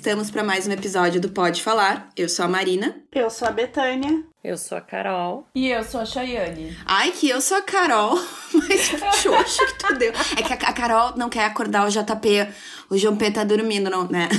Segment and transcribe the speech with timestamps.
[0.00, 2.08] estamos para mais um episódio do Pode Falar.
[2.16, 2.96] Eu sou a Marina.
[3.12, 4.24] Eu sou a Betânia.
[4.42, 5.46] Eu sou a Carol.
[5.54, 6.74] E eu sou a Chayane.
[6.86, 8.18] Ai, que eu sou a Carol.
[8.66, 8.80] Mas
[9.20, 10.10] xoxo que tu deu.
[10.38, 12.48] É que a, Carol não quer acordar o JP.
[12.88, 14.30] O João P tá dormindo, não, né?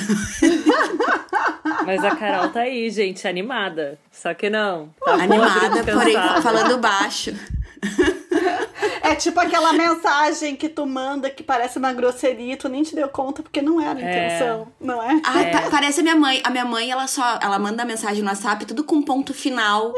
[1.86, 4.00] Mas a Carol tá aí, gente, animada.
[4.12, 4.90] Só que não.
[5.06, 7.36] Tá animada, porém falando baixo.
[9.04, 12.96] É tipo aquela mensagem que tu manda que parece uma grosseria e tu nem te
[12.96, 14.28] deu conta porque não era a é.
[14.28, 14.86] intenção, é.
[14.86, 15.22] não é?
[15.26, 15.70] Ai, é.
[15.70, 16.40] parece a minha mãe.
[16.44, 19.94] A minha mãe, ela só, ela manda mensagem no WhatsApp tudo com ponto final.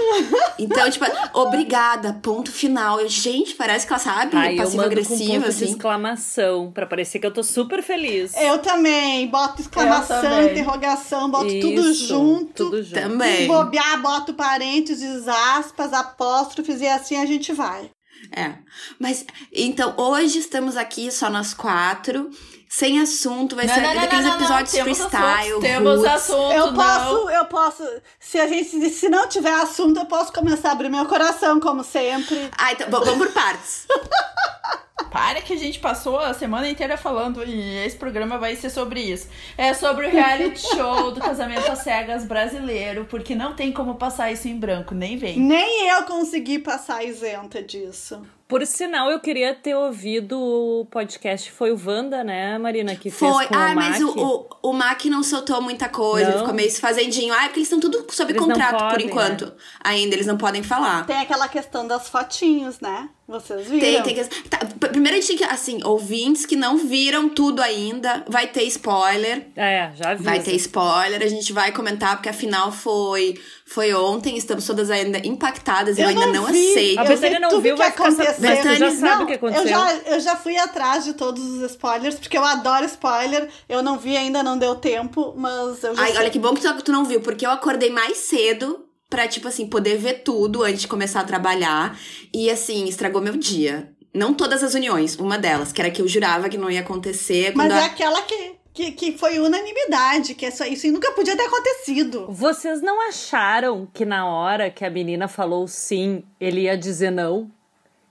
[0.58, 3.00] Então, tipo, obrigada, ponto final.
[3.00, 5.66] Eu, gente, parece que ela sabe, passivo-agressiva, assim.
[5.66, 8.34] De exclamação, pra parecer que eu tô super feliz.
[8.36, 12.66] Eu também, boto exclamação, interrogação, boto Isso, tudo junto.
[12.66, 13.00] Tudo junto.
[13.00, 13.42] Também.
[13.42, 17.90] Se bobear, boto parênteses, aspas, apóstrofes e assim a gente vai.
[18.32, 18.54] É.
[19.00, 22.30] Mas, então, hoje estamos aqui só nós quatro.
[22.68, 25.52] Sem assunto, vai não, ser não, aqueles não, episódios temos freestyle.
[25.52, 26.54] Assunto, temos assunto.
[26.54, 27.84] Eu posso, eu posso.
[28.20, 31.84] Se a gente, se não tiver assunto, eu posso começar a abrir meu coração, como
[31.84, 32.50] sempre.
[32.58, 33.86] Ah, então vamos por partes.
[35.14, 39.00] Para que a gente passou a semana inteira falando e esse programa vai ser sobre
[39.00, 39.28] isso.
[39.55, 44.31] É sobre o reality show do casamento às cegas brasileiro, porque não tem como passar
[44.31, 45.39] isso em branco, nem vem.
[45.39, 48.23] Nem eu consegui passar isenta disso.
[48.47, 51.52] Por sinal, eu queria ter ouvido o podcast.
[51.52, 53.27] Foi o Wanda, né, Marina, que Foi.
[53.30, 54.16] fez com ah, o mas Mac.
[54.16, 56.39] o, o, o Mac não soltou muita coisa, não.
[56.39, 57.33] ficou meio fazendinho.
[57.33, 59.45] Ah, é porque eles estão tudo sob eles contrato podem, por enquanto.
[59.45, 59.52] Né?
[59.83, 61.05] Ainda, eles não podem falar.
[61.05, 63.09] Tem aquela questão das fotinhos, né?
[63.26, 64.04] Vocês viram?
[64.04, 64.50] Tem, tem que.
[64.50, 68.64] Tá, primeiro a gente tem que, assim, ouvintes que não viram tudo ainda, vai ter
[68.64, 69.48] spoiler.
[69.56, 70.24] É, já vi.
[70.24, 75.26] Vai ter spoiler, a gente vai comentar, porque afinal foi, foi ontem, estamos todas ainda
[75.26, 76.72] impactadas, eu, eu ainda não, vi.
[76.72, 77.00] aceito.
[77.00, 79.64] A Betânia não viu, vai ficar Betânia já sabe não, o que aconteceu.
[79.64, 83.48] Eu já, eu já fui atrás de todos os spoilers, porque eu adoro spoiler.
[83.70, 86.20] Eu não vi ainda, não deu tempo, mas eu já Ai, sei.
[86.20, 88.83] olha que bom que tu, tu não viu, porque eu acordei mais cedo
[89.14, 91.96] pra, tipo assim, poder ver tudo antes de começar a trabalhar.
[92.34, 93.94] E, assim, estragou meu dia.
[94.12, 97.54] Não todas as uniões, uma delas, que era que eu jurava que não ia acontecer.
[97.56, 97.82] Mas a...
[97.82, 102.26] é aquela que, que, que foi unanimidade, que isso, isso nunca podia ter acontecido.
[102.28, 107.52] Vocês não acharam que na hora que a menina falou sim, ele ia dizer não?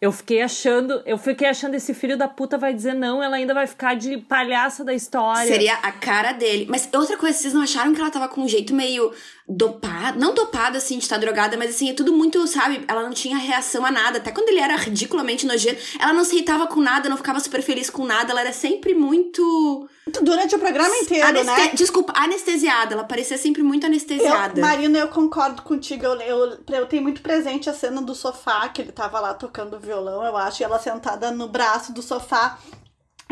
[0.01, 3.55] Eu fiquei achando, eu fiquei achando esse filho da puta vai dizer não, ela ainda
[3.55, 5.47] vai ficar de palhaça da história.
[5.47, 6.67] Seria a cara dele.
[6.69, 9.13] Mas outra coisa, vocês não acharam que ela tava com um jeito meio
[9.49, 10.19] dopado?
[10.19, 12.85] Não dopado, assim, de estar drogada, mas assim, é tudo muito, sabe?
[12.87, 14.19] Ela não tinha reação a nada.
[14.19, 17.63] Até quando ele era ridiculamente nojento, ela não se irritava com nada, não ficava super
[17.63, 18.33] feliz com nada.
[18.33, 19.89] Ela era sempre muito.
[20.23, 21.47] Durante o programa inteiro, Aneste...
[21.47, 21.71] né?
[21.75, 22.95] Desculpa, anestesiada.
[22.95, 24.61] Ela parecia sempre muito anestesiada.
[24.61, 26.05] Eu, Marina, eu concordo contigo.
[26.05, 29.79] Eu, eu, eu tenho muito presente a cena do sofá, que ele tava lá tocando
[29.79, 32.59] violão, eu acho, e ela sentada no braço do sofá.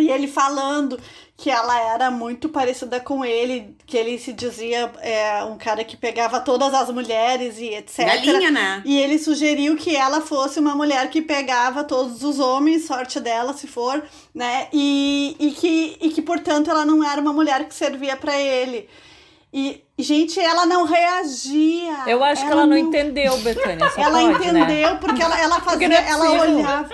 [0.00, 0.98] E ele falando
[1.36, 5.96] que ela era muito parecida com ele, que ele se dizia é, um cara que
[5.96, 8.04] pegava todas as mulheres e etc.
[8.04, 8.82] Galinha, né?
[8.84, 13.54] E ele sugeriu que ela fosse uma mulher que pegava todos os homens, sorte dela
[13.54, 14.02] se for,
[14.34, 14.68] né?
[14.70, 18.86] E, e, que, e que, portanto, ela não era uma mulher que servia para ele.
[19.52, 22.04] E, gente, ela não reagia.
[22.06, 23.90] Eu acho ela que ela não, entendeu, Betânia.
[23.96, 24.98] ela pode, entendeu né?
[25.00, 26.90] porque ela, ela fazia, é ela olhava.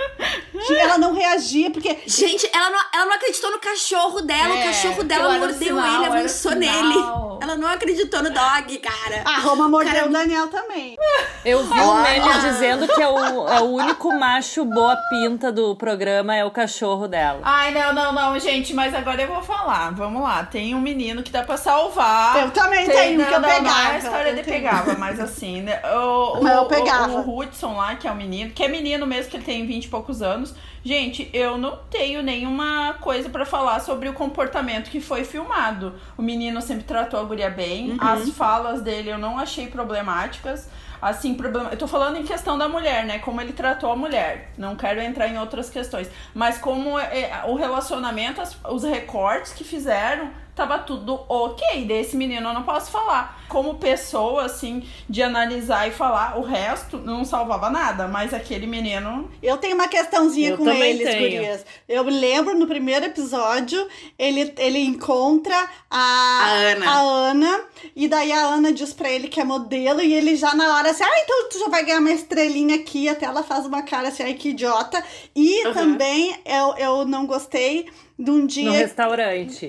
[0.70, 1.98] ela não reagia, porque.
[2.06, 4.54] Gente, ela não, ela não acreditou no cachorro dela.
[4.54, 7.26] É, o cachorro dela mordeu sinal, ele, avançou nele.
[7.40, 9.22] Ela não acreditou no dog, cara.
[9.24, 10.06] A Roma mordeu cara...
[10.06, 10.96] o Daniel também.
[11.44, 15.76] Eu vi um meme dizendo que é o, é o único macho boa pinta do
[15.76, 17.40] programa é o cachorro dela.
[17.42, 19.94] Ai, não, não, não, gente, mas agora eu vou falar.
[19.94, 20.44] Vamos lá.
[20.44, 22.42] Tem um menino que dá pra salvar.
[22.42, 23.68] Eu também tem, tenho, não, que eu não, pegava.
[23.68, 25.80] Não é a história de pegava, mas assim, né?
[25.94, 27.12] O, mas o, eu pegava.
[27.12, 29.66] O, o Hudson lá, que é o menino, que é menino mesmo, que ele tem
[29.66, 30.54] 20 e poucos anos.
[30.84, 35.94] Gente, eu não tenho nenhuma coisa para falar sobre o comportamento que foi filmado.
[36.16, 37.90] O menino sempre tratou a guria bem.
[37.90, 37.98] Uhum.
[38.00, 40.68] As falas dele eu não achei problemáticas.
[41.02, 41.70] Assim, problema...
[41.70, 43.18] eu tô falando em questão da mulher, né?
[43.18, 44.52] Como ele tratou a mulher.
[44.56, 46.08] Não quero entrar em outras questões.
[46.32, 51.84] Mas como é, o relacionamento, os recortes que fizeram tava tudo ok.
[51.84, 53.44] Desse menino eu não posso falar.
[53.48, 58.08] Como pessoa, assim, de analisar e falar, o resto não salvava nada.
[58.08, 59.30] Mas aquele menino.
[59.42, 61.20] Eu tenho uma questãozinha eu com eles, tenho.
[61.20, 61.64] gurias.
[61.88, 63.86] Eu lembro no primeiro episódio,
[64.18, 65.56] ele, ele encontra
[65.90, 66.90] a, a, Ana.
[66.90, 67.60] a Ana.
[67.94, 70.00] E daí a Ana diz pra ele que é modelo.
[70.00, 73.08] E ele já na hora assim, ah, então tu já vai ganhar uma estrelinha aqui.
[73.08, 75.02] Até ela faz uma cara assim, ai que idiota.
[75.34, 75.72] E uhum.
[75.72, 77.86] também eu, eu não gostei
[78.18, 78.70] de um dia.
[78.70, 79.68] No restaurante.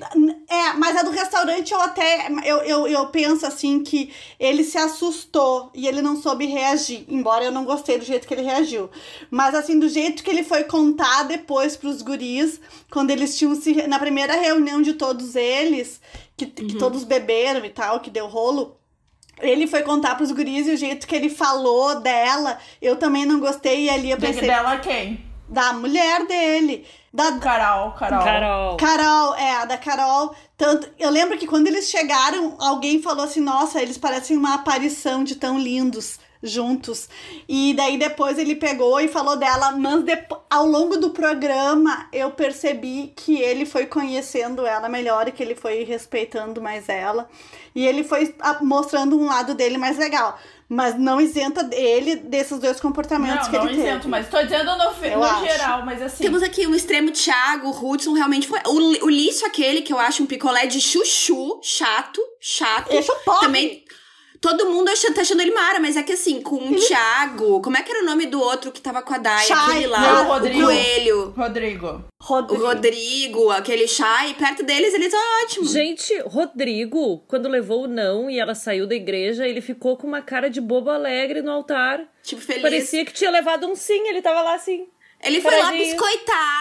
[0.50, 2.28] É, mas a do restaurante eu até.
[2.46, 7.06] Eu, eu, eu penso assim que ele se assustou e ele não soube reagir.
[7.08, 8.90] Embora eu não gostei do jeito que ele reagiu.
[9.30, 12.60] Mas assim, do jeito que ele foi contar depois pros guris,
[12.90, 13.88] quando eles tinham se.
[13.88, 16.00] Na primeira reunião de todos eles,
[16.36, 18.78] que, que todos beberam e tal, que deu rolo.
[19.40, 23.40] Ele foi contar pros guris e o jeito que ele falou dela, eu também não
[23.40, 23.86] gostei.
[23.86, 24.48] E ali eu pensei.
[24.48, 25.27] Dela quem?
[25.48, 26.86] Da mulher dele.
[27.14, 28.24] Da, Carol, Carol.
[28.24, 28.78] Carol.
[28.78, 30.36] Carol, é, a da Carol.
[30.58, 35.24] Tanto, eu lembro que quando eles chegaram, alguém falou assim: nossa, eles parecem uma aparição
[35.24, 37.08] de tão lindos juntos.
[37.48, 42.32] E daí depois ele pegou e falou dela, mas depo- ao longo do programa eu
[42.32, 47.30] percebi que ele foi conhecendo ela melhor e que ele foi respeitando mais ela.
[47.76, 50.40] E ele foi ah, mostrando um lado dele mais legal.
[50.70, 54.08] Mas não isenta ele desses dois comportamentos Não, que não ele isento, teve.
[54.10, 55.46] mas tô dizendo no, no acho.
[55.46, 56.24] geral, mas assim.
[56.24, 58.60] Temos aqui um extremo Thiago, o Hudson realmente foi.
[58.66, 62.92] O, o Lício, aquele que eu acho um picolé de chuchu, chato, chato.
[62.92, 63.40] Esse é o pop.
[63.40, 63.86] Também.
[64.40, 67.62] Todo mundo acha, tá achando ele mara, mas é que assim, com o Thiago.
[67.62, 69.46] Como é que era o nome do outro que tava com a Dai?
[69.46, 70.66] Chay, Aquele lá, não, o Rodrigo.
[70.66, 71.34] coelho.
[71.36, 71.88] Rodrigo.
[72.20, 72.64] O Rodrigo.
[72.66, 75.72] Rodrigo, aquele Chay, perto deles, eles são ótimos.
[75.72, 80.22] Gente, Rodrigo, quando levou o não e ela saiu da igreja, ele ficou com uma
[80.22, 82.06] cara de bobo alegre no altar.
[82.24, 82.62] Tipo, feliz.
[82.62, 84.88] Parecia que tinha levado um sim, ele tava lá assim.
[85.28, 86.58] Ele foi lá biscoitar.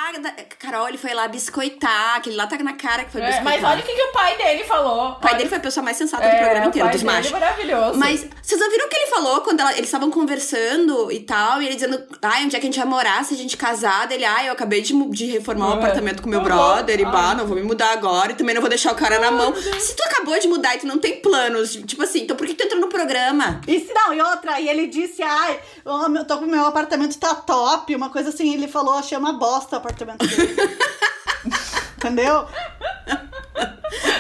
[0.58, 2.16] Carol, ele foi lá biscoitar.
[2.16, 3.44] Aquele lá tá na cara que foi É, biscoitar.
[3.60, 5.10] mas olha o que, que o pai dele falou.
[5.12, 7.02] O pai dele foi a pessoa mais sensata é, do programa inteiro, o pai dos
[7.02, 7.30] dele machos.
[7.32, 7.98] é maravilhoso.
[7.98, 11.60] Mas vocês não viram o que ele falou quando ela- eles estavam conversando e tal?
[11.62, 14.10] E ele dizendo, ai, onde é que a gente vai morar se a gente casar?
[14.10, 15.76] Ele, ai, eu acabei de, de reformar um É.
[15.76, 16.44] apartamento com meu Uhum.
[16.44, 19.18] brother e bah, não vou me mudar agora e também não vou deixar o cara
[19.18, 19.54] na mão.
[19.54, 22.54] Se tu acabou de mudar e tu não tem planos, tipo assim, então por que
[22.54, 23.60] tu entrou no programa?
[23.66, 27.16] E, se- não, e outra, e ele disse, ai, eu meu- tô com meu apartamento
[27.18, 30.56] tá top, uma coisa assim, ele falou, achei uma bosta o apartamento dele.
[31.96, 32.46] Entendeu?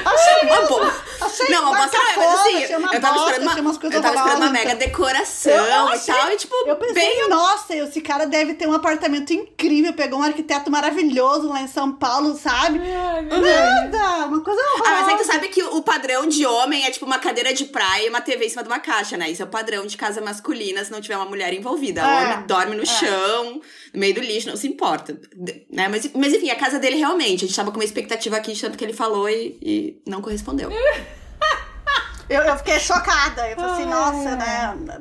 [0.04, 1.06] Achei Uma boa.
[1.20, 3.94] Achei Não, uma bosta não é, assim, achei uma eu tava bosta, esperando achei uma,
[3.96, 7.28] eu tava esperando uma mega decoração eu e achei- tal, e tipo, Eu pensei, bem
[7.28, 11.92] nossa, esse cara deve ter um apartamento incrível, pegou um arquiteto maravilhoso lá em São
[11.92, 12.78] Paulo, sabe?
[12.78, 13.42] Deus.
[13.42, 14.84] Nada, uma coisa horrorosa.
[14.90, 17.64] Ah, mas aí tu sabe que o padrão de homem é tipo uma cadeira de
[17.64, 19.30] praia e uma TV em cima de uma caixa, né?
[19.30, 22.02] Isso é o padrão de casa masculina se não tiver uma mulher envolvida.
[22.02, 23.60] O É, homem dorme no chão,
[23.92, 25.18] no meio do lixo, não se importa.
[25.70, 25.88] Né?
[25.88, 27.44] Mas, mas enfim, a casa dele realmente.
[27.44, 30.20] A gente tava com uma expectativa aqui de tanto que ele falou e, e não
[30.20, 30.70] correspondeu.
[32.28, 33.48] Eu, eu fiquei chocada.
[33.48, 35.00] Eu falei assim, nossa, né?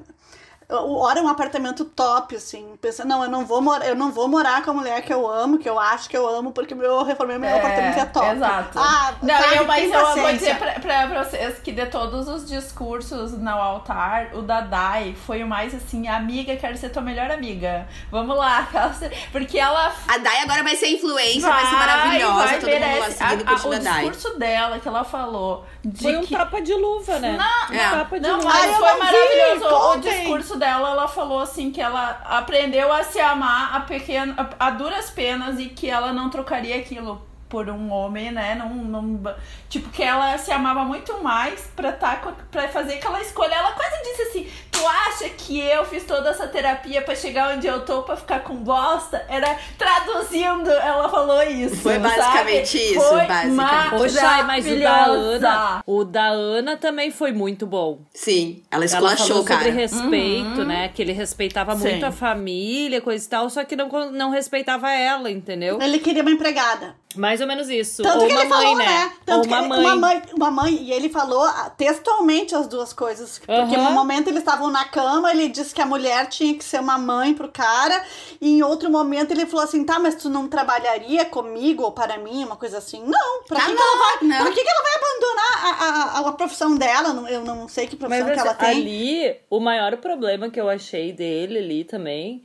[0.67, 2.75] Ora, um apartamento top, assim.
[2.81, 5.29] Pensando, não, eu não, vou morar, eu não vou morar com a mulher que eu
[5.29, 8.25] amo, que eu acho que eu amo, porque eu reformei meu apartamento é top.
[8.31, 8.79] Exato.
[8.79, 12.47] Ah, não, sabe, eu, mas eu vou dizer pra, pra vocês que de todos os
[12.47, 17.29] discursos no altar, o da Dai foi o mais assim, amiga, quero ser tua melhor
[17.29, 17.87] amiga.
[18.09, 18.67] Vamos lá,
[19.31, 23.11] porque ela A Dai agora vai ser influencer, vai, ser maravilhosa, vai, todo mundo merece.
[23.17, 23.93] seguindo, A- a- O a Dai.
[24.09, 27.37] discurso dela que ela falou de Foi um que tapa de luva, né?
[27.37, 27.89] Não, um é.
[27.91, 28.49] tapa de Não, luva.
[28.49, 29.65] mas Ai, eu foi vi, maravilhoso.
[29.65, 30.25] O contem.
[30.55, 34.69] Discurso dela, ela falou assim que ela aprendeu a se amar a pequeno, a, a
[34.71, 37.21] duras penas e que ela não trocaria aquilo
[37.55, 38.53] por um homem, né?
[38.53, 39.35] Não, não,
[39.69, 42.21] tipo, que ela se amava muito mais pra, tá,
[42.51, 43.53] pra fazer aquela escolha.
[43.55, 47.65] Ela quase disse assim: Tu acha que eu fiz toda essa terapia pra chegar onde
[47.65, 49.25] eu tô pra ficar com bosta?
[49.29, 51.77] Era traduzindo, ela falou isso.
[51.77, 52.91] Foi basicamente sabe?
[52.91, 54.43] isso, Foi basicamente.
[54.45, 55.05] Mas o da.
[55.05, 57.99] Ana, o da Ana também foi muito bom.
[58.13, 59.63] Sim, ela Ela esculachou, falou cara.
[59.63, 60.89] sobre respeito, né?
[60.89, 61.89] Que ele respeitava Sim.
[61.89, 65.81] muito a família, coisa e tal, só que não, não respeitava ela, entendeu?
[65.81, 66.95] Ele queria uma empregada.
[67.15, 68.03] Mais ou menos isso.
[68.03, 68.85] Tanto Ou que uma ele mãe, falou, né?
[68.85, 69.11] né?
[69.25, 69.79] Tanto Ou que uma ele- mãe.
[69.85, 70.21] uma mãe.
[70.35, 70.73] Uma mãe.
[70.83, 73.39] E ele falou ah, textualmente as duas coisas.
[73.39, 73.83] Porque Aham.
[73.83, 76.97] no momento eles estavam na cama, ele disse que a mulher tinha que ser uma
[76.97, 78.03] mãe pro cara.
[78.41, 82.17] E em outro momento ele falou assim: tá, mas tu não trabalharia comigo ou para
[82.17, 82.43] mim?
[82.43, 83.01] Uma coisa assim.
[83.05, 84.37] Não, pra, Tá que, não, que ela vai, não.
[84.45, 87.13] pra que, que ela vai abandonar a, a, a, a profissão dela?
[87.13, 88.81] Não- Eu não sei que profissão Mas que ela assim, tem.
[88.81, 92.43] ali, o maior problema que eu achei dele ali também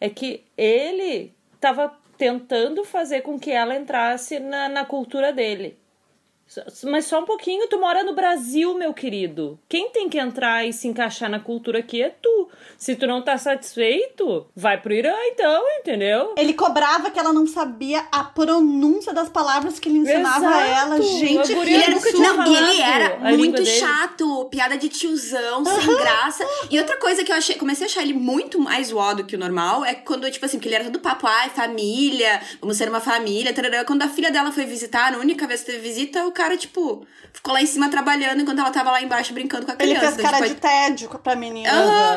[0.00, 5.79] é que ele tava tentando fazer com que ela entrasse na, na cultura dele.
[6.84, 9.58] Mas só um pouquinho, tu mora no Brasil, meu querido.
[9.68, 12.48] Quem tem que entrar e se encaixar na cultura aqui é tu.
[12.76, 16.34] Se tu não tá satisfeito, vai pro Irã então, entendeu?
[16.36, 20.98] Ele cobrava que ela não sabia a pronúncia das palavras que ele ensinava a ela.
[20.98, 21.18] Exato.
[21.18, 25.64] Gente, A guria que Ele era, não, ele era a muito chato, piada de tiozão,
[25.64, 26.46] sem graça.
[26.70, 29.36] E outra coisa que eu achei, comecei a achar ele muito mais uó do que
[29.36, 32.88] o normal é quando, tipo assim, porque ele era todo papo, ai, família, vamos ser
[32.88, 33.84] uma família, tarará.
[33.84, 37.06] Quando a filha dela foi visitar, na única vez que teve visita, o cara, tipo,
[37.32, 40.16] ficou lá em cima trabalhando enquanto ela tava lá embaixo brincando com a Ele criança.
[40.16, 41.70] fez cara tipo, de tédio pra menina.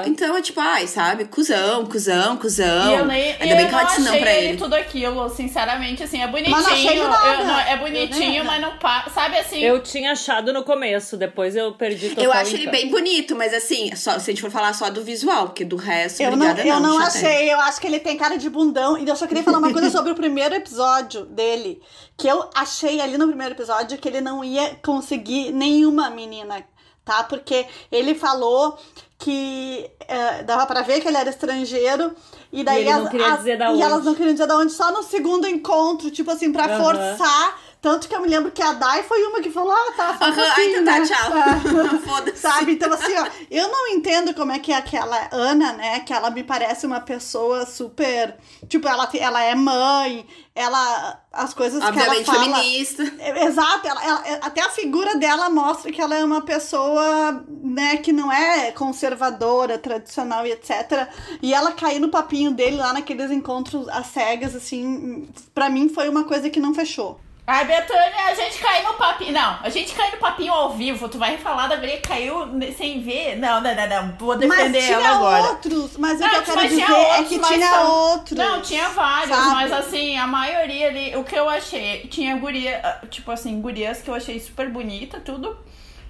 [0.05, 1.25] Então é tipo, ai, sabe?
[1.25, 2.91] Cuzão, cuzão, cuzão.
[2.91, 4.57] E eu nem, Ainda eu bem que não ela disse não pra ele, ele.
[4.57, 6.55] tudo aquilo, sinceramente, assim, é bonitinho.
[6.55, 7.27] Mas não achei nada.
[7.41, 9.59] eu- não, é bonitinho, mas não pa- Sabe assim?
[9.59, 13.53] Eu tinha achado no começo, depois eu perdi total Eu acho ele bem bonito, mas
[13.53, 16.45] assim, só, se a gente for falar só do visual, porque do resto, Eu não,
[16.49, 17.27] obrigada eu não chateia.
[17.33, 18.97] achei, eu acho que ele tem cara de bundão.
[18.97, 21.81] E eu só queria falar uma coisa sobre o primeiro episódio dele.
[22.17, 26.63] Que eu achei ali no primeiro episódio que ele não ia conseguir nenhuma menina,
[27.03, 27.23] tá?
[27.23, 28.77] Porque ele falou
[29.19, 32.13] que eh, dava pra ver que ele era estrangeiro.
[32.51, 33.81] E daí não as- as- E onde.
[33.81, 36.83] elas não queriam dizer da onde, só no segundo encontro, tipo assim, pra Aham.
[36.83, 37.59] forçar.
[37.83, 40.23] Tanto que eu me lembro que a Dai foi uma que falou, ah, tá, um
[40.29, 41.05] Aham, ai, pouquinho, então tá, né?
[41.05, 41.31] tchau.
[41.33, 41.99] Ah.
[42.07, 42.37] Foda-se.
[42.37, 42.71] Sabe?
[42.71, 45.99] Então, assim, ó, eu não entendo como é que é aquela Ana, né?
[45.99, 48.37] Que ela me parece uma pessoa super.
[48.69, 50.25] Tipo, ela, ela é mãe,
[50.55, 51.19] ela.
[51.33, 52.55] As coisas que ela Obviamente fala.
[52.55, 53.03] feminista.
[53.19, 57.97] É, Exato, ela, ela- até a figura dela mostra que ela é uma pessoa, né,
[57.97, 61.09] que não é conservadora, tradicional e etc.
[61.41, 66.07] E ela cair no papinho dele lá naqueles encontros às cegas, assim, pra mim foi
[66.07, 67.19] uma coisa que não fechou.
[67.45, 69.33] Ai, Betânia, a gente caiu no papinho.
[69.33, 71.09] Não, a gente caiu no papinho ao vivo.
[71.09, 72.47] Tu vai falar da que caiu
[72.77, 73.35] sem ver?
[73.37, 74.15] Não, não, não, não.
[74.17, 75.43] Vou defender mas tinha ela agora.
[75.49, 78.37] outros, mas o Não, que eu quero dizer tinha é outros, que tinha são- outros.
[78.37, 79.53] Não, tinha vários, sabe?
[79.55, 84.01] mas assim, a maioria ali, o que eu achei, tinha guria, ah, tipo assim, gurias
[84.01, 85.57] que eu achei super bonita, tudo.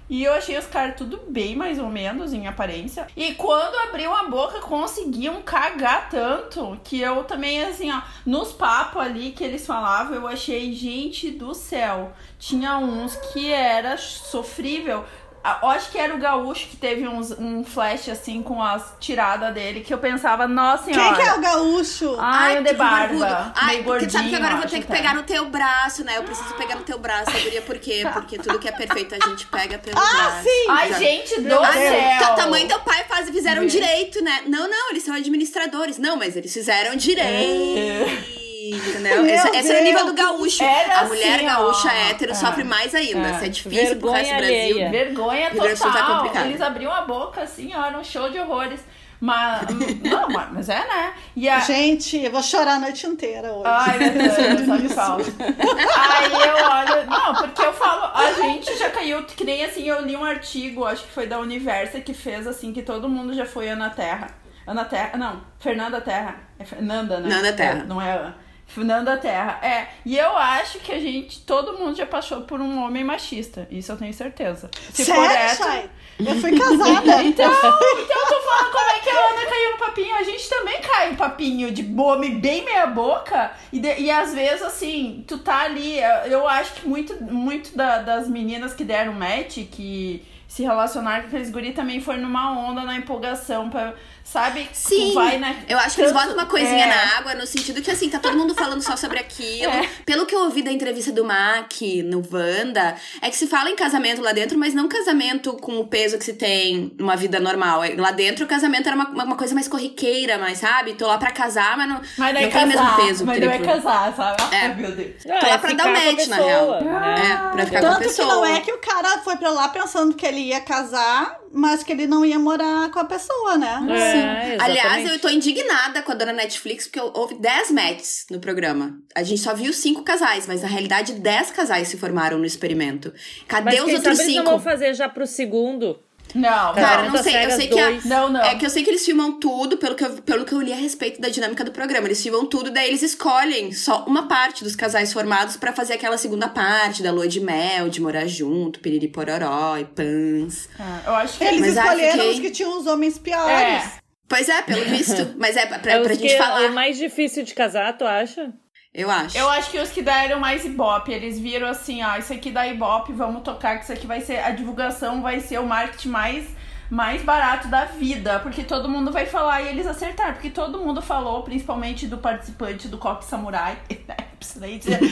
[0.08, 3.06] E eu achei os caras tudo bem, mais ou menos, em aparência.
[3.16, 9.00] E quando abriu a boca, conseguiam cagar tanto que eu também, assim, ó, nos papos
[9.00, 12.12] ali que eles falavam, eu achei, gente do céu.
[12.38, 15.04] Tinha uns que era sofrível.
[15.46, 18.94] Ah, Eu acho que era o gaúcho que teve uns, um flash assim com as
[18.98, 21.16] tiradas dele, que eu pensava, nossa Quem senhora.
[21.16, 22.16] que é o gaúcho?
[22.18, 23.20] Ai, o de que barbudo.
[23.20, 23.52] barba.
[23.54, 24.96] Ai, porque sabe que gordinho, agora eu vou ter que até.
[24.96, 26.16] pegar no teu braço, né?
[26.16, 27.60] Eu preciso pegar no teu braço, guria.
[27.60, 28.04] Por quê?
[28.14, 30.44] Porque tudo que é perfeito a gente pega pelo Ah, braço.
[30.44, 30.66] sim!
[30.70, 32.18] Ai, Já- gente do Ah, céu!
[32.20, 34.44] tá, tamanho teu pai faz, fizeram direito, né?
[34.46, 35.98] Não, não, eles são administradores.
[35.98, 38.33] Não, mas eles fizeram direito.
[38.72, 39.22] Entendeu?
[39.22, 40.62] Meu Esse, esse é o nível do gaúcho.
[40.64, 42.10] Era a mulher assim, gaúcha ó.
[42.10, 42.34] hétero É.
[42.34, 43.28] sofre mais ainda.
[43.28, 43.30] É.
[43.32, 44.54] Isso é difícil pro resto do Brasil.
[44.56, 44.90] alheia.
[44.90, 46.16] Vergonha tá total.
[46.16, 46.46] complicado.
[46.46, 48.80] Eles abriam a boca assim, ó, era um show de horrores.
[49.20, 49.62] Mas,
[50.04, 51.14] não, mas- mas é, né?
[51.34, 53.62] E a, Gente, eu vou chorar a noite inteira hoje.
[53.66, 54.34] Ai, meu Deus,
[54.66, 55.32] só me falta.
[55.40, 57.06] Aí eu olho.
[57.10, 60.84] Não, porque eu falo, a gente já caiu, que nem assim, eu li um artigo,
[60.84, 64.26] acho que foi da Universa, que fez assim, que todo mundo já foi Ana Terra.
[64.66, 66.36] Ana Terra, não, Fernanda Terra.
[66.58, 67.28] É Fernanda, né?
[67.28, 67.80] Nanda Terra.
[67.80, 68.36] É, não é Ana.
[68.66, 69.58] Fernanda Terra.
[69.62, 73.68] É, e eu acho que a gente, todo mundo já passou por um homem machista.
[73.70, 74.70] Isso eu tenho certeza.
[74.92, 75.90] Se for Sério, hétero, Chay?
[76.18, 77.22] Eu fui casada.
[77.22, 80.14] então, então eu tô falando como é que a Ana caiu no papinho.
[80.16, 83.52] A gente também cai no papinho de homem bem meia boca.
[83.72, 85.98] E, de- e às vezes, assim, tu tá ali.
[86.26, 91.28] Eu acho que muito, muito da- das meninas que deram match, que se relacionaram com
[91.28, 93.68] aqueles guri também foi numa onda, na empolgação.
[93.68, 93.92] Pra,
[94.24, 94.68] sabe?
[94.72, 95.64] Sim, Tu vai, né?
[95.68, 96.88] eu acho que eles botam uma coisinha é.
[96.88, 99.70] na água, no sentido que, assim, tá todo mundo falando só sobre aquilo.
[99.72, 99.88] É.
[100.04, 101.72] Pelo que eu ouvi da entrevista do Mac
[102.04, 105.86] no Wanda, é que se fala em casamento lá dentro, mas não casamento com o
[105.86, 107.84] peso que se tem numa vida normal.
[107.84, 110.94] É, Lá dentro, o casamento era uma, uma coisa mais corriqueira, mais, sabe?
[110.94, 113.24] Tô lá pra casar, mas não, Mas não é tem o mesmo peso.
[113.26, 113.74] mas não é triplo.
[113.74, 114.42] casar, sabe?
[114.54, 114.60] É.
[114.62, 115.10] Ai, meu Deus.
[115.30, 116.80] Ah, Tô lá é pra ficar dar match, na pessoa, real.
[116.84, 117.22] né?
[117.24, 118.28] É, pra ficar com a Tanto que pessoa.
[118.34, 121.92] não é que o cara foi pra lá pensando que ele ia casar, mas que
[121.92, 123.80] ele não ia morar com a pessoa, né?
[123.90, 128.98] É, Aliás, eu tô indignada com a dona Netflix, porque houve 10 matches no programa.
[129.14, 133.12] A gente só viu cinco casais, mas na realidade 10 casais se formaram no experimento.
[133.46, 134.44] Cadê Mas os quem outros sabe eles cinco?
[134.44, 135.98] não vão fazer já pro segundo.
[136.34, 138.40] Não, Cara, não às sei, eu sei que a- não, não.
[138.42, 140.72] É que eu sei que eles filmam tudo, pelo que, eu, pelo que eu li
[140.72, 142.08] a respeito da dinâmica do programa.
[142.08, 146.18] Eles filmam tudo, daí eles escolhem só uma parte dos casais formados pra fazer aquela
[146.18, 150.68] segunda parte da lua de mel, de morar junto, piriri pororó e pans.
[150.78, 153.50] É, eu acho que Eles Mas, ai, escolheram fiquei- os que tinham os homens piores.
[153.84, 153.92] É.
[154.28, 155.34] Pois é, pelo visto.
[155.38, 158.52] Mas é pra, é pra gente que falar, é mais difícil de casar, tu acha?
[158.94, 159.36] Eu acho.
[159.36, 162.66] Eu acho que os que deram mais ibope, eles viram assim, ó, isso aqui dá
[162.66, 166.44] ibope, vamos tocar, que isso aqui vai ser, a divulgação vai ser o marketing mais,
[166.90, 171.02] mais barato da vida, porque todo mundo vai falar e eles acertaram, porque todo mundo
[171.02, 174.16] falou, principalmente do participante do Coque Samurai, né?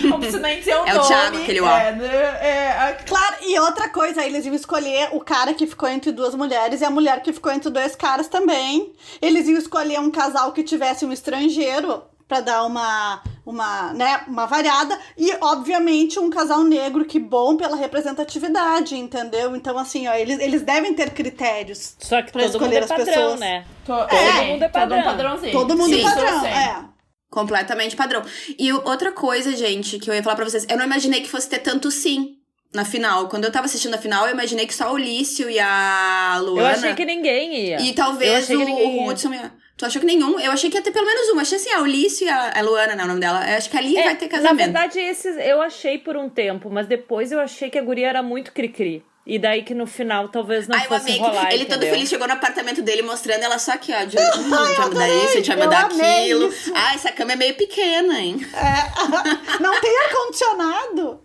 [0.04, 1.08] Não precisa nem dizer, o É o nome.
[1.08, 1.70] Thiago, aquele ó.
[1.76, 5.88] é, né, é, a- Claro, e outra coisa, eles iam escolher o cara que ficou
[5.88, 8.92] entre duas mulheres e a mulher que ficou entre dois caras também.
[9.20, 14.46] Eles iam escolher um casal que tivesse um estrangeiro pra dar uma, uma, né, uma
[14.46, 19.54] variada e obviamente um casal negro que bom pela representatividade, entendeu?
[19.56, 21.94] Então assim, ó, eles, eles devem ter critérios.
[21.98, 23.40] Só que Pra todo mundo escolher é as padrão, pessoas.
[23.40, 23.64] né?
[23.84, 24.98] to- Todo mundo é Todo padrão.
[25.00, 25.52] um padrãozinho.
[25.52, 26.02] Todo mundo Sim.
[26.02, 26.46] padrão, Sim.
[26.46, 26.84] é.
[27.30, 28.22] Completamente padrão.
[28.58, 31.48] E outra coisa, gente, que eu ia falar pra vocês, eu não imaginei que fosse
[31.48, 32.36] ter tanto sim.
[32.74, 33.28] na final.
[33.28, 36.60] Quando eu tava assistindo a final, eu imaginei que só o Lício e a Luana.
[36.60, 37.80] Eu achei que ninguém ia.
[37.80, 39.08] E Eu talvez achei o, que ninguém o.
[39.08, 39.50] Hudson ia.
[39.76, 40.38] Tu achou que nenhum?
[40.38, 41.42] Eu achei que ia ter pelo menos uma.
[41.42, 43.04] Achei assim, a Ulisses e a, a Luana, né?
[43.04, 43.48] O nome dela.
[43.50, 44.56] Eu acho que ali É, vai ter Na casamento.
[44.58, 48.22] verdade, esses eu achei por um tempo, mas depois eu achei que a guria era
[48.22, 49.02] muito cri-cri.
[49.24, 51.94] E daí que no final talvez não Ai, fosse amei rolar, ele todo entendeu?
[51.94, 54.04] feliz chegou no apartamento dele mostrando ela só aqui, ó.
[54.04, 56.48] De, a gente vai me dar isso, a gente vai me eu dar aquilo.
[56.48, 56.72] isso.
[56.74, 58.36] Ah, essa cama é meio pequena, hein?
[58.52, 59.58] É.
[59.62, 61.20] Não tem ar-condicionado.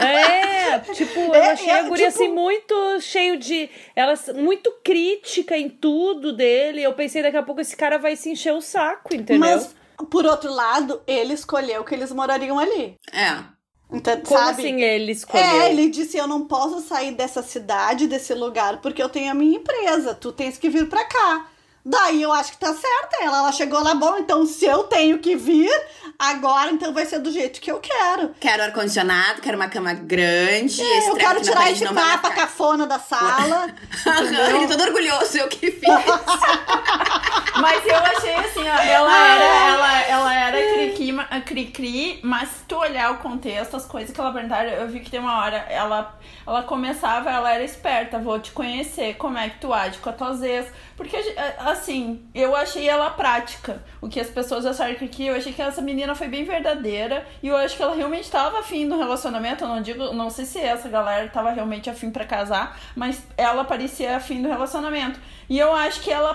[0.00, 3.68] É, tipo, eu É, achei é, a guria tipo- assim muito cheio de.
[3.94, 6.82] Ela muito crítica em tudo dele.
[6.82, 9.38] Eu pensei, daqui a pouco esse cara vai se encher o saco, entendeu?
[9.40, 9.74] Mas,
[10.10, 12.94] por outro lado, ele escolheu que eles morariam ali.
[13.12, 13.55] É.
[13.92, 14.62] Então, Como sabe?
[14.62, 15.44] assim ele escolheu?
[15.44, 19.34] É, ele disse: Eu não posso sair dessa cidade, desse lugar, porque eu tenho a
[19.34, 20.14] minha empresa.
[20.14, 21.46] Tu tens que vir pra cá.
[21.88, 23.22] Daí eu acho que tá certa.
[23.22, 25.70] Ela, ela chegou lá, bom, então se eu tenho que vir,
[26.18, 28.34] agora então vai ser do jeito que eu quero.
[28.40, 30.82] Quero ar-condicionado, quero uma cama grande.
[30.82, 33.68] É, eu quero tirar esse mapa cafona da sala.
[34.50, 35.82] ele todo orgulhoso, eu que fiz.
[37.60, 42.76] Mas eu achei assim, ó, ela era, ela, ela era cri-cri, cri-cri, mas se tu
[42.76, 46.18] olhar o contexto, as coisas que ela perguntaram, eu vi que tem uma hora, ela,
[46.46, 50.16] ela começava, ela era esperta, vou te conhecer, como é que tu age com as
[50.16, 50.66] tuas ex.
[50.96, 51.16] Porque,
[51.76, 53.82] assim, eu achei ela prática.
[54.00, 57.26] O que as pessoas acharam que aqui, eu achei que essa menina foi bem verdadeira.
[57.42, 59.64] E eu acho que ela realmente estava afim do relacionamento.
[59.64, 63.64] Eu não digo, não sei se essa galera estava realmente afim pra casar, mas ela
[63.64, 65.20] parecia afim do relacionamento.
[65.48, 66.34] E eu acho que ela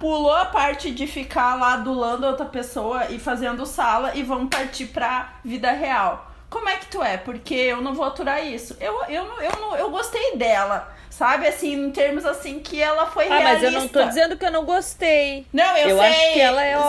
[0.00, 4.86] pulou a parte de ficar lá adulando outra pessoa e fazendo sala e vamos partir
[4.86, 6.31] pra vida real.
[6.52, 7.16] Como é que tu é?
[7.16, 8.76] Porque eu não vou aturar isso.
[8.80, 11.46] Eu, eu, eu, não, eu gostei dela, sabe?
[11.48, 13.52] Assim, em termos assim que ela foi Ah, realista.
[13.52, 15.46] mas eu não tô dizendo que eu não gostei.
[15.52, 16.06] Não, eu, Eu sei.
[16.08, 16.82] acho que ela é Sim,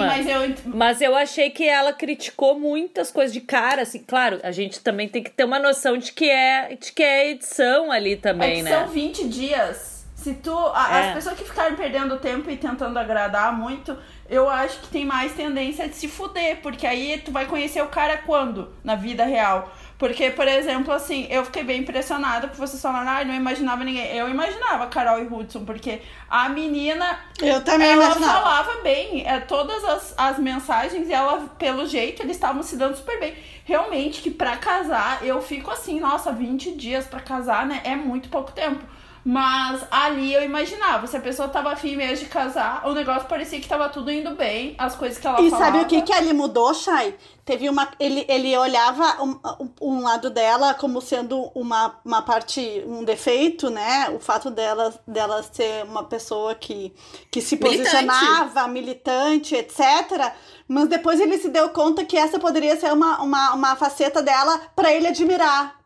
[0.00, 0.06] ótima.
[0.06, 0.54] mas eu.
[0.66, 5.06] Mas eu achei que ela criticou muitas coisas de cara, assim, claro, a gente também
[5.08, 8.56] tem que ter uma noção de que é, de que é edição ali É também,
[8.56, 8.70] que né?
[8.70, 9.89] são 20 dias.
[10.22, 10.54] Se tu.
[10.74, 11.08] a- É.
[11.08, 13.96] As pessoas que ficarem perdendo tempo e tentando agradar muito,
[14.28, 16.58] eu acho que tem mais tendência de se fuder.
[16.62, 18.68] Porque aí tu vai conhecer o cara quando?
[18.84, 19.72] Na vida real.
[19.98, 24.06] Porque, por exemplo, assim, eu fiquei bem impressionada por vocês falaram, ah, não imaginava ninguém.
[24.16, 28.32] Eu imaginava Carol e Hudson, porque a menina Eu também ela imaginava.
[28.40, 32.96] falava bem, é, todas as, as mensagens, e ela, pelo jeito, eles estavam se dando
[32.96, 33.34] super bem.
[33.64, 37.82] Realmente, que pra casar, eu fico assim, nossa, 20 dias pra casar, né?
[37.84, 38.82] É muito pouco tempo.
[39.24, 43.60] Mas ali eu imaginava, se a pessoa tava afim mesmo de casar, o negócio parecia
[43.60, 45.72] que tava tudo indo bem, as coisas que ela E falava.
[45.72, 47.14] sabe o que que ali mudou, Chay?
[47.44, 47.88] Teve uma.
[47.98, 49.38] Ele, ele olhava um,
[49.80, 54.08] um- lado dela como sendo uma, uma parte, um defeito, né?
[54.10, 56.94] O fato dela, dela ser uma pessoa que,
[57.30, 57.90] que se Militante.
[57.90, 60.32] posicionava, militante, etc.
[60.68, 64.60] Mas depois ele se deu conta que essa poderia ser uma, uma, uma faceta dela
[64.76, 65.79] pra ele admirar.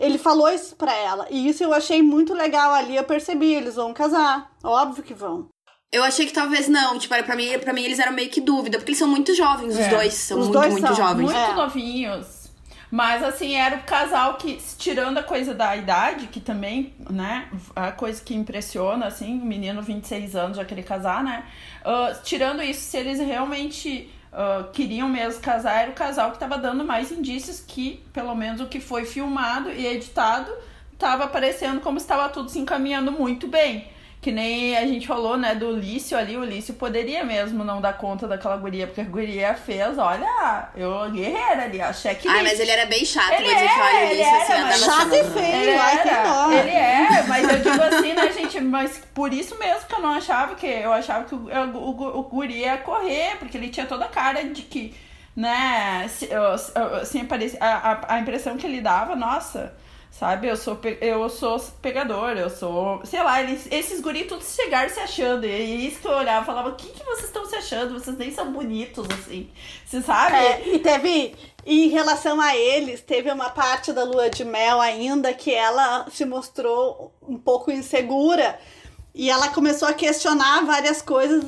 [0.00, 1.26] Ele falou isso pra ela.
[1.30, 2.96] E isso eu achei muito legal ali.
[2.96, 4.50] Eu percebi, eles vão casar.
[4.64, 5.48] Óbvio que vão.
[5.92, 6.98] Eu achei que talvez não.
[6.98, 9.34] Tipo, era pra mim, pra mim eles eram meio que dúvida, porque eles são muito
[9.34, 9.88] jovens, os É.
[9.90, 10.14] dois.
[10.14, 11.24] São Os muito, dois muito são jovens.
[11.24, 11.54] Muito É.
[11.54, 12.40] novinhos.
[12.92, 17.92] Mas assim, era o casal que, tirando a coisa da idade, que também, né, a
[17.92, 21.44] coisa que impressiona, assim, o menino 26 anos já querer casar, né?
[21.84, 26.56] ah, tirando isso, se eles realmente ah, queriam mesmo casar, era o casal que tava
[26.56, 30.50] dando mais indícios que, pelo menos o que foi filmado e editado,
[30.98, 33.88] tava parecendo como estava tudo se encaminhando muito bem.
[34.20, 37.94] Que nem a gente falou, né, do Lício ali, o Lício poderia mesmo não dar
[37.96, 42.60] conta daquela guria, porque a guria fez, olha, eu guerreira ali, a cheque Ai, mas
[42.60, 43.32] ele era bem chato.
[43.32, 45.62] Ele vou dizer que, olha, é, ele ele assim, andava Chato e feio.
[45.62, 46.52] Ele ai, que dó.
[46.52, 50.10] ele é, mas eu digo assim, né, gente, mas por isso mesmo que eu não
[50.10, 53.86] achava que, eu achava que o, o, o, o guri ia correr, porque ele tinha
[53.86, 54.94] toda a cara de que,
[55.34, 57.26] né, assim,
[57.58, 59.72] a, a, a impressão que ele dava, nossa...
[60.10, 63.00] Sabe, eu sou, eu sou pegador, eu sou.
[63.04, 65.46] Sei lá, eles, esses guris todos chegaram se achando.
[65.46, 67.94] E isso que eu olhava falava: o que, que vocês estão se achando?
[67.94, 69.48] Vocês nem são bonitos, assim.
[69.86, 70.36] Você sabe?
[70.36, 75.32] É, e teve, em relação a eles, teve uma parte da lua de mel ainda
[75.32, 78.58] que ela se mostrou um pouco insegura.
[79.14, 81.44] E ela começou a questionar várias coisas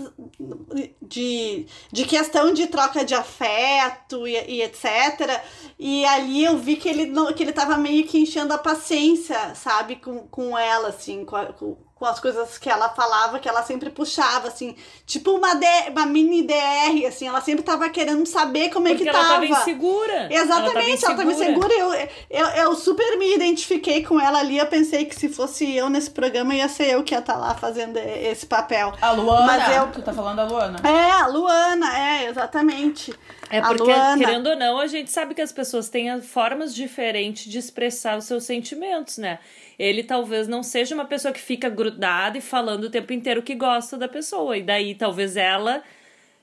[1.01, 5.41] de, de questão de troca de afeto e, e etc.
[5.79, 9.97] E ali eu vi que ele, que ele tava meio que enchendo a paciência, sabe,
[9.97, 13.63] com, com ela, assim, com a, com, com as coisas que ela falava, que ela
[13.63, 14.75] sempre puxava, assim,
[15.07, 19.05] tipo uma, D, uma mini DR, assim, ela sempre tava querendo saber como Porque é
[19.05, 19.35] que ela tava.
[19.35, 20.27] tava insegura.
[20.29, 21.73] Exatamente, ela tava insegura.
[21.73, 21.93] Eu,
[22.29, 24.59] eu, eu super me identifiquei com ela ali.
[24.59, 27.55] Eu pensei que se fosse eu nesse programa, ia ser eu que ia estar lá
[27.55, 28.93] fazendo esse papel.
[29.01, 30.81] A Luana, Mas eu- tu tá falando da Luana.
[30.83, 33.15] É, a Luana, é, exatamente.
[33.49, 34.19] É A porque, Luana.
[34.25, 38.25] querendo ou não, a gente sabe que as pessoas têm formas diferentes de expressar os
[38.25, 39.39] seus sentimentos, né?
[39.83, 43.57] Ele talvez não seja uma pessoa que fica grudada e falando o tempo inteiro que
[43.57, 44.57] gosta da pessoa.
[44.57, 45.83] E daí talvez ela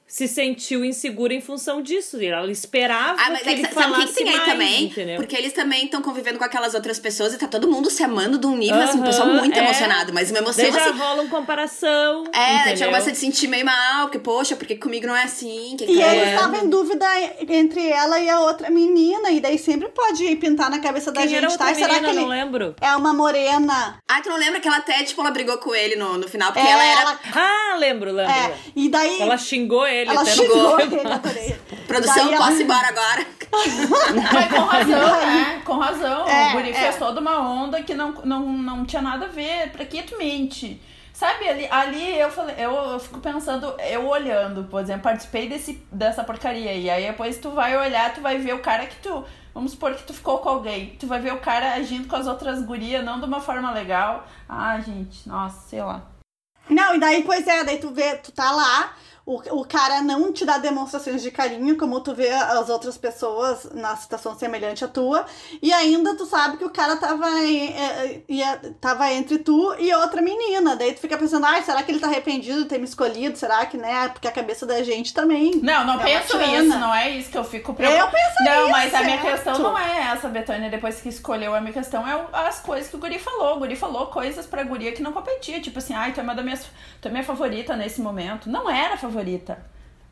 [0.09, 2.19] se sentiu insegura em função disso.
[2.21, 4.49] E ela esperava Ah, mas que é ele que, que falasse que tem aí mais,
[4.51, 4.83] também?
[4.85, 5.15] entendeu?
[5.17, 8.39] Porque eles também estão convivendo com aquelas outras pessoas e tá todo mundo se amando
[8.39, 9.59] de um nível, assim, o Aham, pessoal muito é.
[9.63, 10.11] emocionado.
[10.11, 10.97] Mas uma emoção Daí já assim.
[10.97, 12.23] rola uma comparação.
[12.33, 15.75] É, já começa a se sentir meio mal, porque, poxa, porque comigo não é assim.
[15.77, 16.33] Que E que ele é?
[16.33, 17.05] estava em dúvida
[17.47, 21.35] entre ela e a outra menina, e daí sempre pode pintar na cabeça da Quem
[21.35, 21.71] era gente, tá?
[21.75, 21.99] Será menina?
[22.07, 22.75] que ele Não lembro.
[22.81, 23.99] é uma morena?
[24.07, 26.51] Ah, tu não lembra que ela até, tipo, ela brigou com ele no, no final,
[26.51, 27.01] porque É, ela era.
[27.01, 28.33] ela, Ah, lembro, lembro.
[28.33, 31.59] é, e daí Ela xingou ele ela até xingou no ele, adorei.
[31.87, 33.25] Produção, Daí ela- posso ir embora agora.
[34.33, 35.61] Mas com razão, né?
[35.65, 36.27] Com razão.
[36.27, 36.73] É, o Guri é.
[36.73, 39.71] fez toda uma onda que não, não, não tinha nada a ver.
[39.71, 40.81] Pra que tu mente?
[41.13, 45.73] Sabe, ali, ali eu falei, eu, eu fico pensando, eu olhando, por exemplo, participei desse,
[45.91, 46.73] dessa porcaria.
[46.73, 49.25] E aí depois tu vai olhar, tu vai ver o cara que tu.
[49.53, 50.95] Vamos supor que tu ficou com alguém.
[50.97, 54.25] Tu vai ver o cara agindo com as outras gurias, não de uma forma legal.
[54.47, 56.03] Ah, gente, nossa, sei lá.
[56.69, 58.93] Não, e daí, pois é, daí tu vê, tu tá lá,
[59.25, 63.69] o, o cara não te dá demonstrações de carinho, como tu vê as outras pessoas
[63.73, 65.25] na situação semelhante à tua,
[65.61, 69.93] e ainda tu sabe que o cara tava, em- é, ia, tava entre tu e
[69.93, 70.75] outra menina.
[70.75, 73.37] Daí tu fica pensando, ai, será que ele tá arrependido de ter me escolhido?
[73.37, 74.09] Será que, né?
[74.09, 75.55] Porque a cabeça da gente também.
[75.61, 78.05] Não, não É penso isso, não é isso que eu fico preocupada.
[78.05, 79.31] Eu penso Não, isso, mas a minha certo.
[79.35, 82.95] questão não é essa, Betânia, depois que escolheu, a minha questão é as coisas que
[82.95, 83.55] o Guri falou.
[83.55, 86.33] O Guri falou coisas pra guria que não competia, tipo assim, ai, tu é uma
[86.35, 86.65] das minhas,
[87.01, 88.49] tu é minha favorita nesse momento.
[88.49, 89.18] Não era favorita.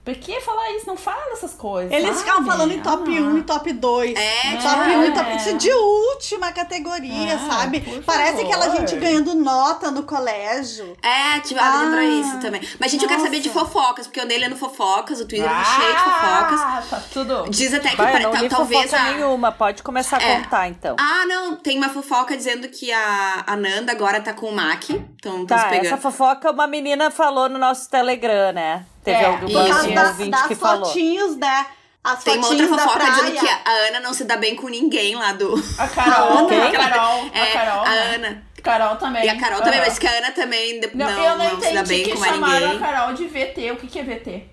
[0.05, 0.87] Por que falar isso?
[0.87, 1.91] Não fala essas coisas.
[1.91, 2.19] Eles sabe?
[2.19, 3.21] ficavam falando em top Ah.
[3.23, 4.17] 1 e top 2.
[4.17, 4.97] É, top é.
[4.97, 7.81] 1 e top Isso é de última categoria, Ah, sabe?
[8.05, 8.87] Parece aquela favor.
[8.87, 10.95] gente ganhando nota no colégio.
[11.03, 12.61] É, tipo, ah, Ah, lembra isso também.
[12.79, 13.29] Mas, gente, eu quero nossa.
[13.33, 16.61] saber de fofocas, porque eu andei lendo fofocas, o Twitter tá cheio de fofocas.
[16.61, 17.49] Ah, tá tudo.
[17.49, 19.11] Diz até que Vai, não tal- talvez fofoca a.
[19.11, 19.51] nenhuma.
[19.51, 20.39] Pode começar a É.
[20.41, 20.95] contar, então.
[20.97, 24.89] Ah, não, tem uma fofoca dizendo que a, a Nanda agora tá com o Mac.
[24.89, 28.85] Então, tá Tá, essa fofoca uma menina falou no nosso Telegram, né?
[29.07, 30.85] Teve É, algum Sim, da- ouvinte das que falou.
[30.85, 31.65] fotinhos, né?
[32.03, 33.39] As Tem uma outra da fofoca dizendo praia.
[33.39, 35.53] que a Ana não se dá bem com ninguém lá do.
[35.77, 36.61] A Carol, Quem?
[36.61, 38.15] a Carol, É, a Carol, a né?
[38.15, 38.43] Ana.
[38.61, 39.25] Carol também.
[39.25, 39.87] E a Carol também, Aham.
[39.87, 42.11] mas que a Ana também Não, não, eu não, não se dá entendi bem que
[42.13, 42.75] com mais chamaram ninguém.
[42.75, 43.71] a Carol de VT.
[43.71, 44.43] O que, que é VT?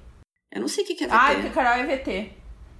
[0.52, 1.16] Eu não sei o que, que é VT.
[1.16, 2.32] Ah, porque a Carol é VT.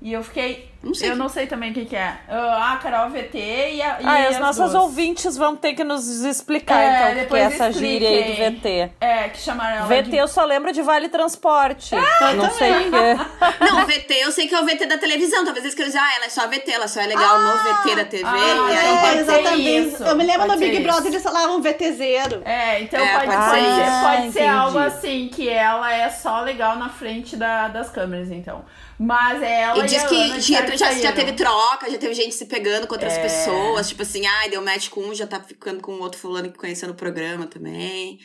[0.05, 0.71] E eu fiquei.
[0.83, 2.15] Não sei eu que- não sei também o que, que é.
[2.29, 3.99] Ah, a Carol VT e a.
[4.03, 4.83] E Ah, e as as nossas duas.
[4.83, 8.31] ouvintes vão ter que nos explicar, É, então, o que é essa gíria aí do
[8.33, 8.51] expliquem.
[8.89, 8.93] VT.
[9.01, 10.17] É, que chamaram ela VT de.
[10.19, 11.95] eu só lembro de Vale Transporte.
[12.37, 13.15] não sei o que é.
[13.65, 15.43] Não, VT, eu sei que é o VT da televisão.
[15.43, 17.97] Talvez eles queiram dizer, ah, ela é só VT, ela só é legal no VT
[17.97, 18.25] da TV.
[18.29, 19.89] ah, e aí então É, pode ser exatamente.
[19.95, 22.43] isso, Eu me lembro pode no Big Brother, eles falavam VTZero.
[22.45, 24.01] É, então É, pode, pode ser isso.
[24.03, 24.47] pode Ah, ser entendi.
[24.49, 28.63] algo assim, que ela é só legal na frente da, das câmeras, então.
[28.99, 32.15] Mas é ela E e, diz que Ana já, já, já teve troca, já teve
[32.15, 33.23] gente se pegando com outras É.
[33.23, 33.89] pessoas.
[33.89, 36.89] Tipo assim, ai, deu match com um, já tá ficando com outro fulano que conheceu
[36.89, 38.19] no programa também.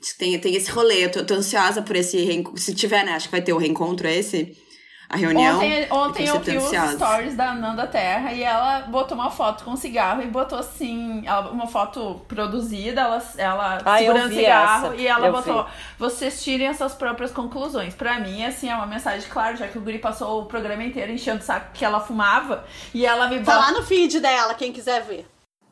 [0.00, 1.04] Diz que Tem, tem esse rolê.
[1.04, 2.60] Eu tô, tô ansiosa por esse reencontro.
[2.60, 3.12] Se tiver, né?
[3.12, 4.56] Acho que vai ter o reencontro esse.
[5.08, 5.56] A reunião.
[5.58, 9.62] Ontem, ontem eu vi tá os stories da Nanda Terra e ela botou uma foto
[9.62, 14.96] com cigarro e botou assim, ela- uma foto produzida, ela, ela Ah, segurando cigarro essa.
[14.96, 15.70] e ela Eu botou, vi.
[15.96, 17.94] vocês tirem as suas próprias conclusões.
[17.94, 21.12] Pra mim, assim, é uma mensagem clara, já que o Guri passou o programa inteiro
[21.12, 23.58] enchendo o saco que ela fumava e ela me Tá bota...
[23.66, 25.24] lá no feed dela, quem quiser ver.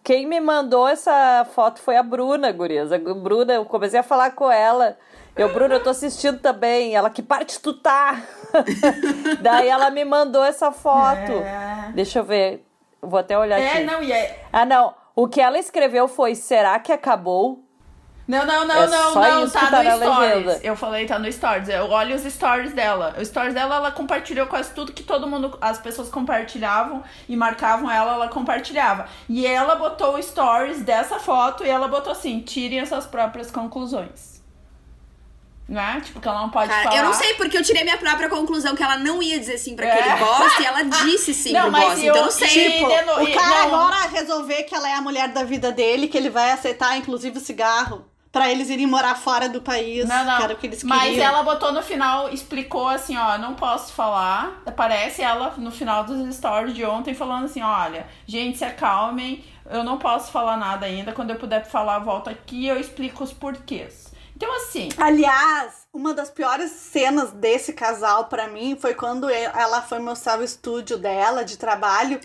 [0.05, 2.93] Quem me mandou essa foto foi a Bruna, gurias.
[2.93, 4.99] A Bruna, eu comecei a falar com ela.
[5.35, 6.95] Eu, Bruna, eu tô assistindo também.
[6.95, 8.23] Ela, que parte tu tá?
[9.41, 11.33] Daí ela me mandou essa foto.
[11.33, 11.91] É.
[11.95, 12.67] Deixa eu ver.
[13.01, 13.85] Vou até olhar É, aqui.
[13.85, 14.45] não, e é...
[14.53, 14.95] Ah, não.
[15.17, 17.64] O que ela escreveu foi: será que acabou?
[18.27, 20.47] Não, não, não, É não, só não, isso tá, que tá no na stories.
[20.47, 20.61] legenda.
[20.65, 21.69] Eu falei, tá no stories.
[21.69, 23.15] Eu olho os stories dela.
[23.21, 27.91] Os stories dela, ela compartilhou quase tudo que todo mundo, as pessoas compartilhavam e marcavam
[27.91, 29.07] ela, ela compartilhava.
[29.29, 33.51] E ela botou o stories dessa foto e ela botou assim: tirem as suas próprias
[33.51, 34.35] conclusões.
[35.67, 36.01] Né?
[36.05, 36.97] Tipo, que ela não pode Cara, falar.
[36.99, 39.75] eu não sei porque eu tirei minha própria conclusão que ela não ia dizer sim
[39.75, 39.93] pra É.
[39.99, 41.99] aquele boss e ela disse sim Não, pro mas boss.
[41.99, 42.49] eu- Então eu não sei.
[42.49, 43.81] tipo, E O cara não.
[43.81, 47.39] agora resolver que ela é a mulher da vida dele, que ele vai aceitar, inclusive,
[47.39, 48.05] o cigarro.
[48.35, 50.07] Pra eles irem morar fora do país.
[50.09, 50.37] Não, não.
[50.37, 50.99] Que era o que eles queriam.
[50.99, 54.61] Mas ela botou no final, explicou assim, ó, não posso falar.
[54.67, 59.83] Aparece ela no final dos stories de ontem falando assim, olha, gente, se acalmem, eu
[59.85, 61.13] não posso falar nada ainda.
[61.13, 64.13] Quando eu puder falar, volto aqui e eu explico os porquês.
[64.37, 70.01] Então, assim, Aliás, uma das piores cenas desse casal pra mim foi quando ela foi
[70.01, 72.19] mostrar o estúdio dela de trabalho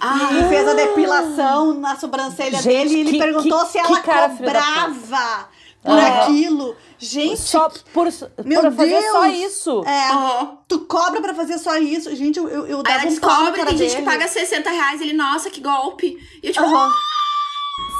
[0.00, 0.28] Ah.
[0.32, 4.00] e fez a depilação na sobrancelha Gente, dele e ele que- perguntou que- se ela
[4.00, 5.48] cobrava
[5.86, 6.76] por aquilo.
[6.98, 8.08] Gente, Só por,
[8.44, 9.12] meu por fazer Deus!
[9.12, 9.84] só isso.
[9.86, 10.58] É, Aham.
[10.66, 12.14] tu cobra pra fazer só isso.
[12.16, 13.96] Gente, eu, eu, eu Aí dava ela um na cara tem gente dele.
[13.96, 15.00] que paga 60 reais.
[15.02, 16.16] Ele, nossa, que golpe.
[16.42, 16.92] E eu, tipo, Aham.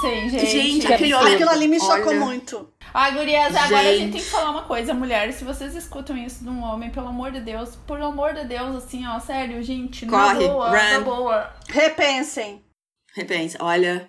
[0.00, 0.46] sim, gente.
[0.46, 1.26] Gente, que aquele absurdo.
[1.26, 1.34] olho.
[1.34, 2.20] Aquilo ali me chocou Olha.
[2.20, 2.68] muito.
[2.94, 3.98] Ai, gurias, agora a Gente.
[3.98, 5.34] gente tem que falar uma coisa, mulheres.
[5.34, 8.74] Se vocês escutam isso de um homem, pelo amor de Deus, por amor de Deus,
[8.76, 11.04] assim, ó, sério, gente, na Corre, boa, na run.
[11.04, 11.50] boa.
[11.68, 12.64] Repensem.
[13.14, 14.08] Repensa, olha.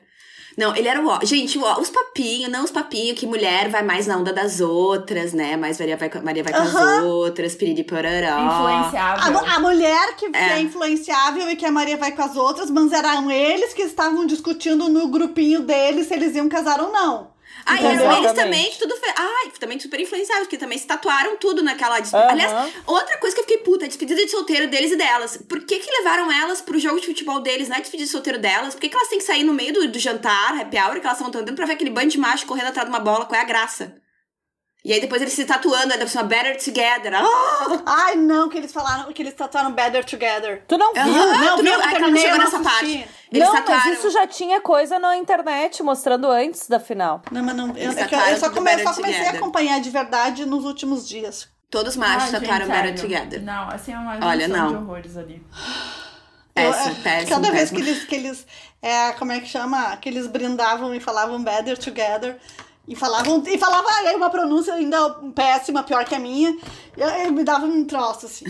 [0.58, 1.20] Não, ele era o ó.
[1.24, 4.60] Gente, o ó, os papinhos, não os papinhos que mulher vai mais na onda das
[4.60, 5.56] outras, né?
[5.56, 8.08] Mais Maria vai, com- Maria vai com as outras, piriri pororó.
[8.39, 9.38] Influenciável.
[9.39, 10.54] A, a mulher que É.
[10.54, 10.60] é.
[10.62, 14.89] influenciável e que a Maria vai com as outras, mas eram eles que estavam discutindo
[14.89, 17.37] no grupinho deles se eles iam casar ou não.
[17.69, 18.06] Ah, e Entendeu?
[18.12, 18.36] eles Exatamente.
[18.36, 19.13] também, tudo fe...
[19.17, 22.30] Ai, também super influenciáveis, porque também se tatuaram tudo naquela dis- Aham.
[22.30, 25.38] Aliás, outra coisa que eu fiquei puta, a despedida de solteiro deles e delas.
[25.49, 28.39] Por que que levaram elas pro jogo de futebol deles, não é despedida de solteiro
[28.39, 28.73] delas?
[28.73, 31.06] Por que que elas têm que sair no meio do, do jantar, happy hour, que
[31.06, 33.25] elas estão andando pra ver aquele bando de macho correndo atrás de uma bola?
[33.25, 33.95] Qual é a graça?
[34.88, 37.13] E aí depois eles se tatuando, ser uma better together.
[37.13, 37.84] Ah!
[37.86, 40.63] Ai, não, que eles falaram que eles tatuaram Better Together.
[40.65, 41.02] Tu não viu?
[41.04, 41.71] Aham, Não, tu viu?
[41.73, 42.97] não, Eu é não terminei, chegou eu não nessa assisti.
[42.97, 43.10] parte.
[43.30, 43.84] Eles não, tatuaram.
[43.86, 47.21] mas isso já tinha coisa na internet mostrando antes da final.
[47.30, 47.76] Não, mas não.
[47.76, 49.36] Eu, é que eu- só, come, só comecei a Together.
[49.36, 51.50] acompanhar de verdade nos últimos dias.
[51.69, 53.43] Todos os machos tatuaram better together.
[53.43, 54.69] Não, assim é uma Olha, não.
[54.69, 55.45] de horrores ali.
[56.56, 57.80] Péssimo, é, péssimo, Cada vez péssimo.
[57.84, 58.47] que eles, que eles
[58.82, 59.95] é, como é que chama?
[59.97, 62.38] Que eles brindavam e falavam Better Together.
[62.88, 66.52] E falavam, e falava aí uma pronúncia ainda péssima, pior que a minha.
[66.95, 68.45] E eu, eu me dava um troço, assim.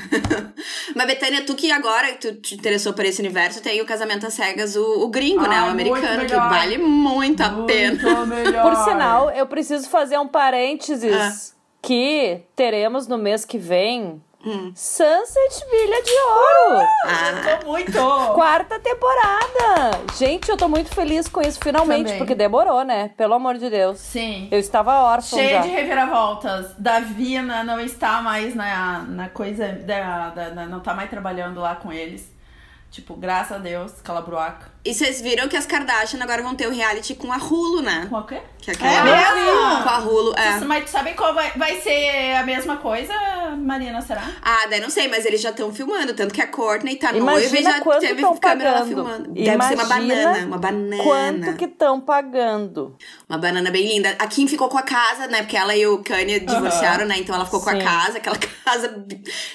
[0.96, 4.36] Mas, Betânia, tu que agora tu te interessou por esse universo, tem o Casamento às
[4.36, 5.64] Cegas, o, o gringo, né?
[5.64, 8.26] O americano, que vale muito a pena.
[8.26, 8.62] Melhor.
[8.70, 11.56] Por sinal, eu preciso fazer um parênteses Ah.
[11.82, 14.22] que teremos no mês que vem
[14.76, 16.88] Sunset Bilha de Ouro.
[17.06, 17.92] Ah, Eu tô muito.
[18.34, 19.92] Quarta temporada.
[20.18, 22.18] Gente, eu tô muito feliz com isso, finalmente, Também.
[22.18, 23.10] porque demorou, né?
[23.18, 24.00] Pelo amor de Deus.
[24.00, 24.48] Sim.
[24.52, 25.62] Eu estava órfã Cheia já.
[25.62, 26.74] de reviravoltas.
[26.78, 31.76] Davina não está mais na, na coisa da, da, da- Não tá mais trabalhando lá
[31.76, 32.32] com eles.
[32.90, 34.72] Tipo, graças a Deus, calabruaca.
[34.90, 38.08] E vocês viram que as Kardashian agora vão ter o reality com a Hulu, né?
[38.10, 38.40] Com o quê?
[38.60, 39.36] Que é É aquela...
[39.36, 39.84] mesmo?
[39.84, 40.60] Com a Hulu, é.
[40.66, 43.14] Mas tu sabe qual vai, vai ser a mesma coisa,
[43.58, 44.24] Marina, será?
[44.42, 46.14] Ah, daí não sei, mas eles já estão filmando.
[46.14, 48.88] Tanto que a Courtney tá noiva e Imagina já teve estão câmera lá pagando.
[48.96, 49.32] filmando.
[49.34, 51.04] Deve ser uma Imagina banana, uma banana.
[51.04, 52.96] Quanto que estão pagando?
[53.30, 54.16] Uma banana bem linda.
[54.20, 55.40] A Kim ficou com a casa, né?
[55.44, 57.18] Porque ela e o Kanye divorciaram, né?
[57.20, 57.80] Então ela ficou com a Sim.
[57.84, 59.06] casa, aquela casa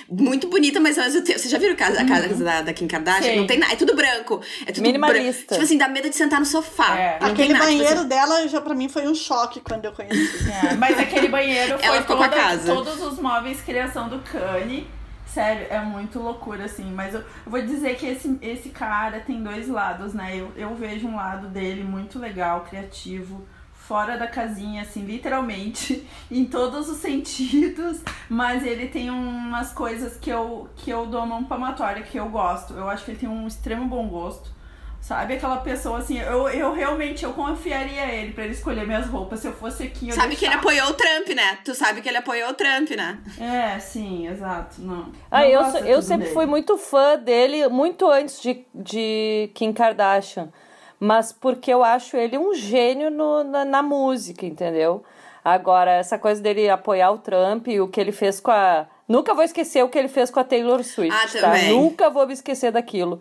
[0.09, 1.39] muito bonita, mas ao mesmo tempo.
[1.39, 3.31] Você já viram a casa, a casa da, da Kim Kardashian?
[3.33, 3.37] Sim.
[3.37, 3.73] Não tem nada.
[3.73, 4.41] É tudo branco.
[4.67, 5.13] É tudo Minimalista.
[5.21, 5.22] branco.
[5.31, 6.97] Tipo assim, dá medo de sentar no sofá.
[6.99, 7.19] É.
[7.21, 8.09] Aquele nada, banheiro assim.
[8.09, 10.51] dela, já pra mim, foi um choque quando eu conheci.
[10.51, 12.75] É, mas aquele banheiro foi Ela ficou com a toda- casa.
[12.75, 14.87] todos os móveis criação do Kanye.
[15.27, 16.93] Sério, é muito loucura, assim.
[16.93, 20.37] Mas eu, eu vou dizer que esse, esse cara tem dois lados, né?
[20.37, 26.45] Eu, eu vejo um lado dele muito legal, criativo, fora da casinha, assim, literalmente, em
[26.45, 28.01] todos os sentidos.
[28.29, 32.75] Mas ele tem umas coisas que eu, que eu dou uma palmatória, que eu gosto.
[32.75, 34.51] Eu acho que ele tem um extremo bom gosto.
[35.03, 39.07] Sabe aquela pessoa assim, eu, eu realmente eu confiaria a ele pra ele escolher minhas
[39.09, 39.41] roupas.
[39.41, 40.61] Se eu fosse aqui, eu Sabe que ele deixava.
[40.61, 41.59] apoiou o Trump, né?
[41.65, 43.19] Tu sabe que ele apoiou o Trump, né?
[43.41, 44.81] É, sim, exato.
[44.81, 45.11] Não.
[45.29, 46.35] Ah, Não eu, eu sempre dele.
[46.35, 50.51] fui muito fã dele, muito antes de, de Kim Kardashian.
[51.01, 55.03] Mas porque eu acho ele um gênio no- na, na música, entendeu?
[55.45, 58.87] Agora, essa coisa dele apoiar o Trump e o que ele fez com a.
[59.09, 61.49] Nunca vou esquecer o que ele fez com a Taylor Swift, Ah, tá?
[61.49, 61.71] também.
[61.73, 63.21] Nunca vou me esquecer daquilo.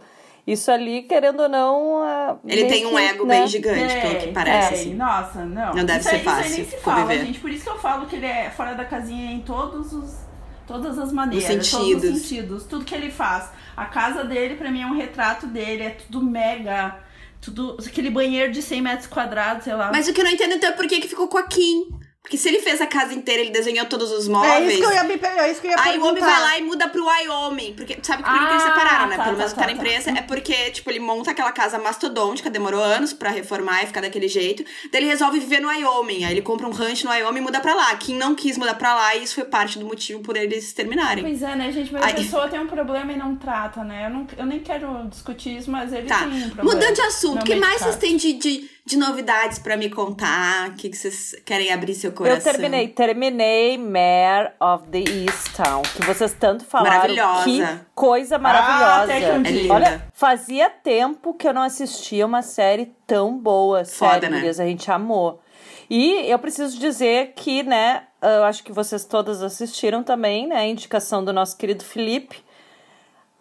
[0.51, 2.39] Isso ali, querendo ou não.
[2.47, 3.39] Ele tem um que, ego né?
[3.39, 4.79] bem gigante, pelo que Tem, parece, tem.
[4.79, 4.93] assim.
[4.95, 5.73] Nossa, não.
[5.73, 6.81] Não deve isso ser aí, Isso fácil aí nem se conviver.
[6.81, 7.39] fala, gente.
[7.39, 10.31] Por isso que eu falo que ele é fora da casinha em todos os.
[10.67, 12.03] Todas as maneiras, todos sentidos.
[12.03, 13.49] os sentidos, tudo que ele faz.
[13.75, 16.97] A casa dele, pra mim, é um retrato dele, é tudo mega.
[17.41, 17.77] Tudo.
[17.85, 19.89] Aquele banheiro de 100 metros quadrados, sei lá.
[19.91, 21.87] Mas o que eu não entendo então é por que que ficou com a Kim.
[22.31, 24.69] Porque se ele fez a casa inteira, ele desenhou todos os É móveis.
[24.71, 26.31] isso que eu ia, me, é isso que eu ia Aí o homem perguntar.
[26.39, 27.73] vai lá e muda pro Wyoming.
[27.73, 29.17] Porque, sabe por que, que eles Ah, separaram, né?
[29.17, 29.73] tá, Pelo tá, menos tá, tá na tá.
[29.73, 30.11] empresa.
[30.11, 34.29] É porque, tipo, ele monta aquela casa mastodôntica, demorou anos pra reformar e ficar daquele
[34.29, 34.63] jeito.
[34.93, 36.23] Daí ele resolve viver no Wyoming.
[36.23, 37.93] Aí ele compra um rancho no Wyoming e muda pra lá.
[37.97, 41.25] Quem não quis mudar pra lá, e isso foi parte do motivo por eles terminarem.
[41.25, 41.91] Pois é, né, gente?
[41.91, 42.11] Mas Ai.
[42.11, 44.05] a pessoa tem um problema e não trata, né?
[44.05, 46.19] Eu, não, eu nem quero discutir isso, mas ele Tá.
[46.19, 46.63] tem um problema.
[46.75, 50.69] Mudando de assunto, o que mais vocês têm de, de, de novidades pra me contar?
[50.69, 52.37] O que, que vocês querem abrir seu coração?
[52.37, 56.97] Eu terminei, terminei Mare of the Easttown, que vocês tanto falaram.
[56.97, 57.43] Maravilhosa.
[57.43, 59.03] Que coisa maravilhosa.
[59.03, 59.69] até que eu vi.
[59.69, 63.85] Olha, fazia tempo que eu não assistia uma série tão boa.
[63.85, 64.37] Foda, Sério, né?
[64.37, 65.41] gurias, a gente amou.
[65.89, 70.65] E eu preciso dizer que, né, eu acho que vocês todas assistiram também, né, a
[70.65, 72.37] indicação do nosso querido Felipe,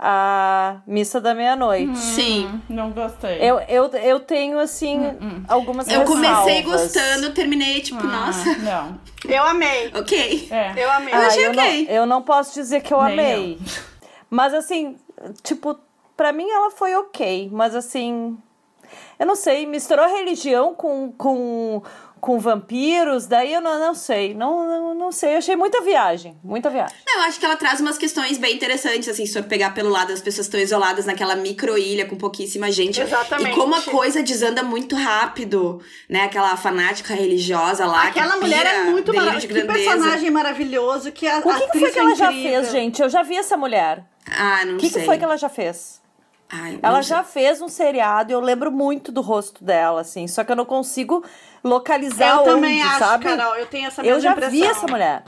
[0.02, 1.98] a Missa da Meia-Noite.
[1.98, 2.62] Sim.
[2.70, 3.36] Não gostei.
[3.38, 4.98] Eu, eu, eu tenho, assim,
[5.46, 6.82] algumas Eu comecei ressalvas.
[6.94, 8.98] gostando, terminei, tipo, Ah, nossa, Não.
[9.28, 9.92] Eu amei.
[9.94, 10.48] ok.
[10.50, 10.72] É.
[10.82, 11.12] Eu amei.
[11.12, 11.84] Eu Ah, achei eu, ok.
[11.86, 13.58] não, eu não posso dizer que eu Nem amei.
[14.30, 14.96] Mas assim,
[15.42, 15.78] tipo,
[16.16, 17.50] pra mim ela foi ok.
[17.52, 18.38] Mas assim,
[19.18, 21.82] eu não sei, misturou religião com, com,
[22.20, 24.34] com vampiros, daí eu não, não sei.
[24.34, 25.34] Não, não, não sei.
[25.34, 26.36] Eu achei muita viagem.
[26.44, 26.94] Muita viagem.
[27.06, 29.88] Não, eu acho que ela traz umas questões bem interessantes, assim, se for pegar pelo
[29.88, 33.00] lado das pessoas estão isoladas naquela micro-ilha com pouquíssima gente.
[33.00, 33.52] Exatamente.
[33.52, 36.24] E como a coisa desanda muito rápido, né?
[36.24, 38.04] Aquela fanática religiosa lá.
[38.08, 39.46] Aquela que mulher é muito maravilhosa.
[39.48, 41.12] Que personagem maravilhoso.
[41.12, 42.60] Que a O que, que foi que ela já incrível.
[42.62, 43.02] fez, gente?
[43.02, 44.04] Eu já vi essa mulher.
[44.30, 45.00] Ah, não O que, sei.
[45.00, 45.99] que foi que ela já fez?
[46.52, 50.50] Ai, Ela já fez um seriado, eu lembro muito do rosto dela, assim, só que
[50.50, 51.24] eu não consigo
[51.62, 53.24] localizar Eu onde, também acho, sabe?
[53.24, 53.54] Carol.
[53.54, 54.50] Eu tenho essa mesma Eu já impressão.
[54.50, 55.22] vi essa mulher.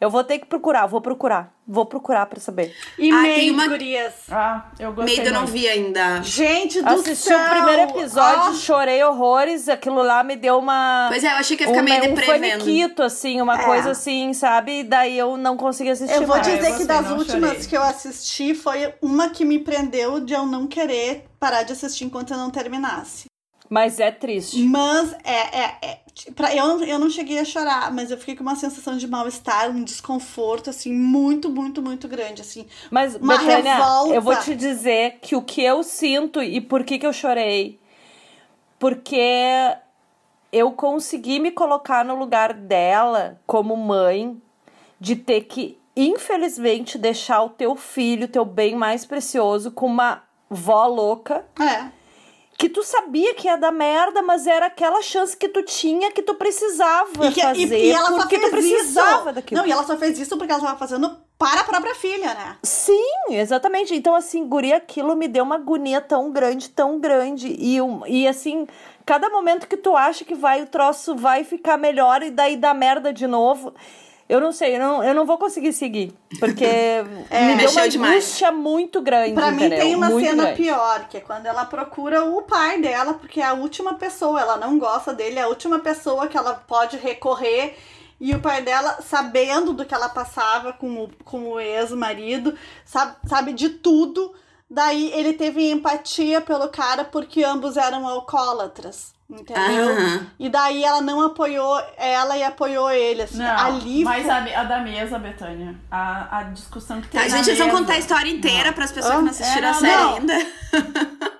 [0.00, 1.54] Eu vou ter que procurar, vou procurar.
[1.66, 2.72] Vou procurar pra saber.
[2.98, 4.12] E Ah, Maid, tem uma- gurias.
[4.30, 5.16] Ah, eu gostei.
[5.16, 6.22] Medo eu não vi ainda.
[6.22, 7.38] Gente do Assisti céu.
[7.38, 11.06] o primeiro episódio, Ah, chorei horrores, aquilo lá me deu uma...
[11.10, 12.60] Pois é, eu achei que ia ficar um, meio um deprê vendo.
[12.60, 13.64] faniquito, assim, uma É.
[13.64, 14.80] coisa assim, sabe?
[14.80, 16.46] E daí eu não consegui assistir Eu vou mais.
[16.46, 17.66] Ah, eu dizer que das últimas chorei.
[17.66, 22.04] que eu assisti foi uma que me prendeu de eu não querer parar de assistir
[22.04, 23.24] enquanto eu não terminasse.
[23.68, 24.62] Mas é triste.
[24.62, 25.58] Mas é.
[25.58, 25.98] é, é
[26.34, 29.70] pra, eu, eu não cheguei a chorar, mas eu fiquei com uma sensação de mal-estar,
[29.70, 32.66] um desconforto, assim, muito, muito, muito grande, assim.
[32.90, 34.14] Mas, Uma Betânia, revolta.
[34.14, 37.78] eu vou te dizer que o que eu sinto e por que, que eu chorei.
[38.78, 39.76] Porque
[40.52, 44.40] eu consegui me colocar no lugar dela como mãe
[44.98, 50.86] de ter que, infelizmente, deixar o teu filho, teu bem mais precioso, com uma vó
[50.86, 51.44] louca.
[51.60, 51.90] É.
[52.58, 56.22] Que tu sabia que ia dar merda, mas era aquela chance que tu tinha que
[56.22, 57.78] tu precisava E, que, fazer.
[57.78, 59.32] e, e ela só porque fez tu precisava isso.
[59.32, 59.60] daquilo.
[59.60, 62.56] Não, e ela só fez isso porque ela tava fazendo para a própria filha, né?
[62.62, 63.94] Sim, exatamente.
[63.94, 67.48] Então, assim, guri, aquilo me deu uma agonia tão grande, tão grande.
[67.48, 68.66] E, e assim,
[69.04, 72.72] cada momento que tu acha que vai, o troço vai ficar melhor e daí dá
[72.72, 73.74] merda de novo.
[74.28, 76.12] Eu não sei, eu não, eu não vou conseguir seguir.
[76.40, 76.66] Porque
[77.30, 79.34] me deu uma angústia muito grande.
[79.34, 79.78] Pra mim entendeu?
[79.78, 80.62] tem uma Muito cena grande.
[80.62, 84.56] pior, que é quando ela procura o pai dela, porque é a última pessoa, ela
[84.56, 87.76] não gosta dele, é a última pessoa que ela pode recorrer.
[88.18, 93.16] E o pai dela, sabendo do que ela passava com o, com o ex-marido, sabe,
[93.26, 94.34] sabe de tudo.
[94.68, 99.14] Daí ele teve empatia pelo cara porque ambos eram alcoólatras.
[99.28, 99.88] Entendeu?
[99.90, 100.26] Aham.
[100.38, 103.22] E daí ela não apoiou ela e apoiou ele.
[103.22, 105.74] Assim, Não, ali mas a, a da mesa, Betânia.
[105.90, 107.78] A, a discussão que tem Tá, na gente, eles vão mesa.
[107.80, 110.14] contar a história inteira pras pessoas que não assistiram É, a não, série não.
[110.14, 110.34] ainda.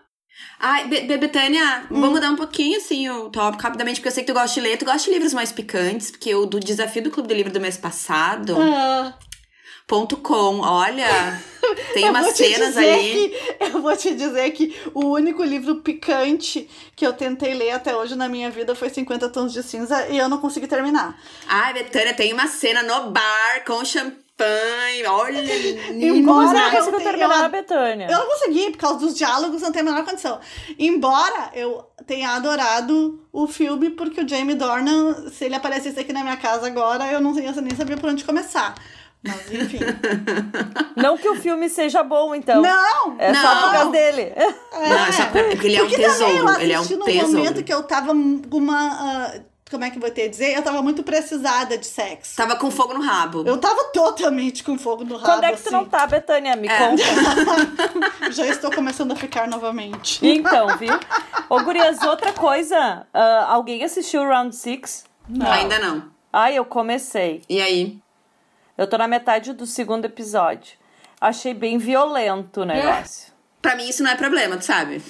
[0.59, 2.01] Ai, Be Be- Betânia, Hum.
[2.01, 4.67] vamos mudar um pouquinho, assim, o tópico rapidamente, porque eu sei que tu gosta de
[4.67, 4.77] ler.
[4.79, 7.61] Tu gosta de livros mais picantes, porque o do desafio do Clube do Livro do
[7.61, 9.13] mês passado, Ah.
[9.87, 11.41] Ponto com, olha,
[11.95, 13.29] tem Eu umas te cenas ali.
[13.31, 17.95] que- eu vou te dizer que o único livro picante que eu tentei ler até
[17.97, 21.17] hoje na minha vida foi 50 Tons de Cinza e eu não consegui terminar.
[21.49, 25.41] Ai, Betânia, tem uma cena no bar com champanhe, olha,
[25.87, 28.07] Como Embora você não eu tenha- terminar a Betânia?
[28.11, 30.41] Eu não consegui, por causa dos diálogos, não tem a menor condição.
[30.79, 36.23] Embora eu tenha adorado o filme, porque o Jamie Dornan, se ele aparecesse aqui na
[36.23, 38.75] minha casa agora, eu não ia nem saber por onde começar.
[39.27, 39.79] Mas enfim.
[40.97, 42.63] Não que o filme seja bom, então.
[42.63, 43.17] não!
[43.19, 43.63] É só Não.
[43.63, 44.33] por causa dele.
[44.73, 46.81] Não, é só por- porque ele é um Porque também tesouro, eu ele é um
[46.81, 47.29] assisti num tesouro.
[47.39, 48.89] momento que eu tava com uma.
[48.93, 50.57] ah, como é que eu vou ter a dizer?
[50.57, 52.37] Eu tava muito precisada de sexo.
[52.37, 53.43] Tava com fogo no rabo.
[53.45, 55.27] Eu tava totalmente com fogo no rabo.
[55.27, 55.77] Quando é que tu assim.
[55.77, 56.55] não tá, Betânia?
[56.55, 56.79] Me É.
[56.79, 57.03] conta.
[58.31, 60.25] Já estou começando a ficar novamente.
[60.25, 60.95] Então, viu?
[61.51, 63.07] Ô, gurias, outra coisa.
[63.13, 65.05] ah, alguém assistiu Round Six?
[65.29, 65.51] Não.
[65.51, 66.05] Ainda não.
[66.33, 67.43] Ai, eu comecei.
[67.49, 67.99] E aí?
[68.77, 70.77] Eu tô na metade do segundo episódio.
[71.21, 73.33] Achei bem violento o negócio.
[73.63, 75.03] Pra mim isso não é problema, tu sabe?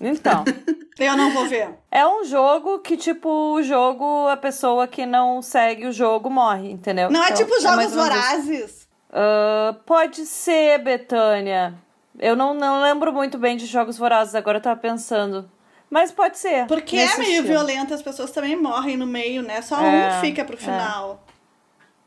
[0.00, 0.44] Então,
[0.98, 1.70] Eu não vou ver.
[1.90, 6.70] é um jogo que, tipo, o jogo, a pessoa que não segue o jogo morre,
[6.70, 7.10] entendeu?
[7.10, 7.94] Não é Então, tipo mais Jogos isso.
[7.94, 8.88] Vorazes?
[9.12, 11.74] Ah, pode ser, Betânia.
[12.18, 15.50] Eu não, não lembro muito bem de Jogos Vorazes, agora eu tava pensando.
[15.90, 16.66] Mas pode ser.
[16.66, 17.48] Porque é meio estilo.
[17.48, 19.62] violento, as pessoas também morrem no meio, né?
[19.62, 21.23] Só É, um fica pro final.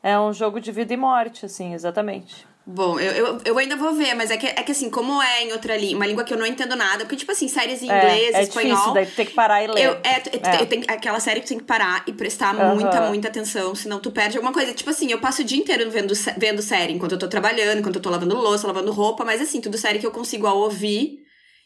[0.03, 2.47] É um jogo de vida e morte, assim, exatamente.
[2.65, 5.43] Bom, eu, eu, eu ainda vou ver, mas é que, é que assim, como é
[5.45, 7.89] em outra língua, uma língua que eu não entendo nada, porque, tipo assim, séries em
[7.89, 8.73] É, inglês, é espanhol.
[8.75, 9.85] difícil, daí tu tem que parar e ler.
[9.85, 10.21] Eu, é,
[10.57, 10.61] É.
[10.61, 12.75] eu tenho, aquela série que tu tem que parar e prestar Aham.
[12.75, 14.73] muita, muita atenção, senão tu perde alguma coisa.
[14.73, 17.95] Tipo assim, eu passo o dia inteiro vendo, vendo série, enquanto eu tô trabalhando, enquanto
[17.95, 21.19] eu tô lavando louça, lavando roupa, mas assim, tudo série que eu consigo ao ouvir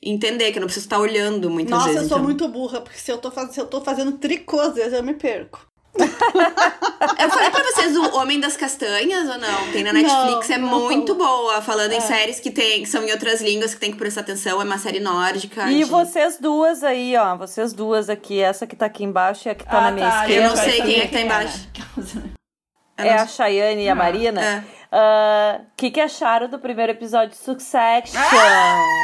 [0.04, 2.02] entender, que eu não preciso estar olhando muitas Nossa, vezes.
[2.04, 2.24] eu sou então.
[2.28, 3.52] muito burra, porque se eu, tô faz...
[3.52, 5.71] se eu tô fazendo tricô, às vezes eu me perco.
[5.98, 9.72] Eu falei pra vocês o Homem das Castanhas ou não?
[9.72, 11.44] Tem na Netflix, Não, é não muito falou.
[11.44, 11.62] boa.
[11.62, 14.62] Falando em séries que, tem, que são em outras línguas, que tem que prestar atenção.
[14.62, 15.70] É uma série nórdica.
[15.70, 17.36] E de- vocês duas aí, ó.
[17.36, 20.10] Vocês duas aqui, essa que tá aqui embaixo e a que tá Ah, na minha
[20.10, 20.44] tá, esquerda.
[20.46, 21.26] Eu não sei quem é que tá era.
[21.26, 21.68] embaixo.
[22.98, 24.42] Eu É não- a Chayane e a Ah, Marina.
[24.42, 25.62] é.
[25.62, 28.22] O que, que acharam do primeiro episódio de Succession?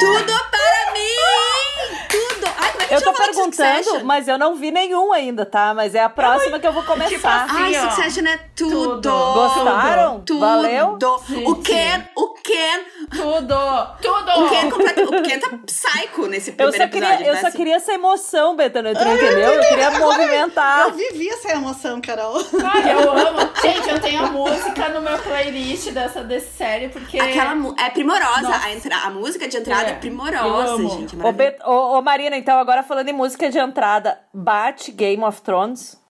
[0.00, 2.06] Tudo para mim!
[2.08, 2.46] Tudo!
[2.58, 3.44] Ai, como é que a Eu tô perguntando,
[3.84, 4.00] Succession?
[4.04, 5.74] mas eu não vi nenhum ainda, tá?
[5.74, 7.44] Mas é a próxima que eu vou começar.
[7.44, 7.90] assim, Ai, ó.
[7.90, 8.70] Succession é tudo!
[9.00, 9.10] Tudo.
[9.34, 10.20] Gostaram?
[10.20, 10.40] Tudo!
[10.40, 10.98] Valeu?
[11.26, 12.80] Sim, o Ken, o Ken,
[13.10, 13.54] Tudo!
[14.02, 14.30] Tudo!
[14.44, 17.16] o Ken, completa, o Ken tá psycho nesse Eu primeiro só, episódio.
[17.16, 19.52] queria, eu tá só queria essa emoção, tu não entendeu?
[19.52, 20.80] Eu queria movimentar.
[20.88, 22.36] Eu vivi essa emoção, Carol.
[22.64, 23.38] Ai, eu amo.
[23.62, 27.18] Gente, eu tenho a música no meu playlist dessa, dessa série, porque.
[27.18, 28.66] Aquela é primorosa, Nossa.
[28.66, 31.14] a, entra- a música de entrada é, É, primorosa, gente.
[31.14, 31.32] é Ô, maravilhoso.
[31.36, 36.00] Bet- ô, ô, Marina, então agora falando em música de entrada, bate Game of Thrones?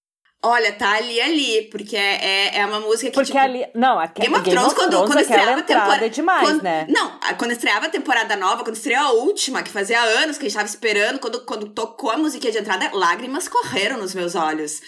[0.48, 2.24] Olha, tá ali, ali, porque é,
[2.54, 3.66] é, é uma música que, Porque tipo, ali.
[3.74, 6.06] Não, aqui, Game of Thrones, quando, quando aquela estreava a temporada.
[6.06, 6.86] é demais, quando- né?
[6.88, 10.48] Não, quando estreava a temporada nova, quando estreou a última, que fazia anos que a
[10.48, 14.80] gente tava esperando, quando, quando tocou a musiquinha de entrada, lágrimas correram nos meus olhos.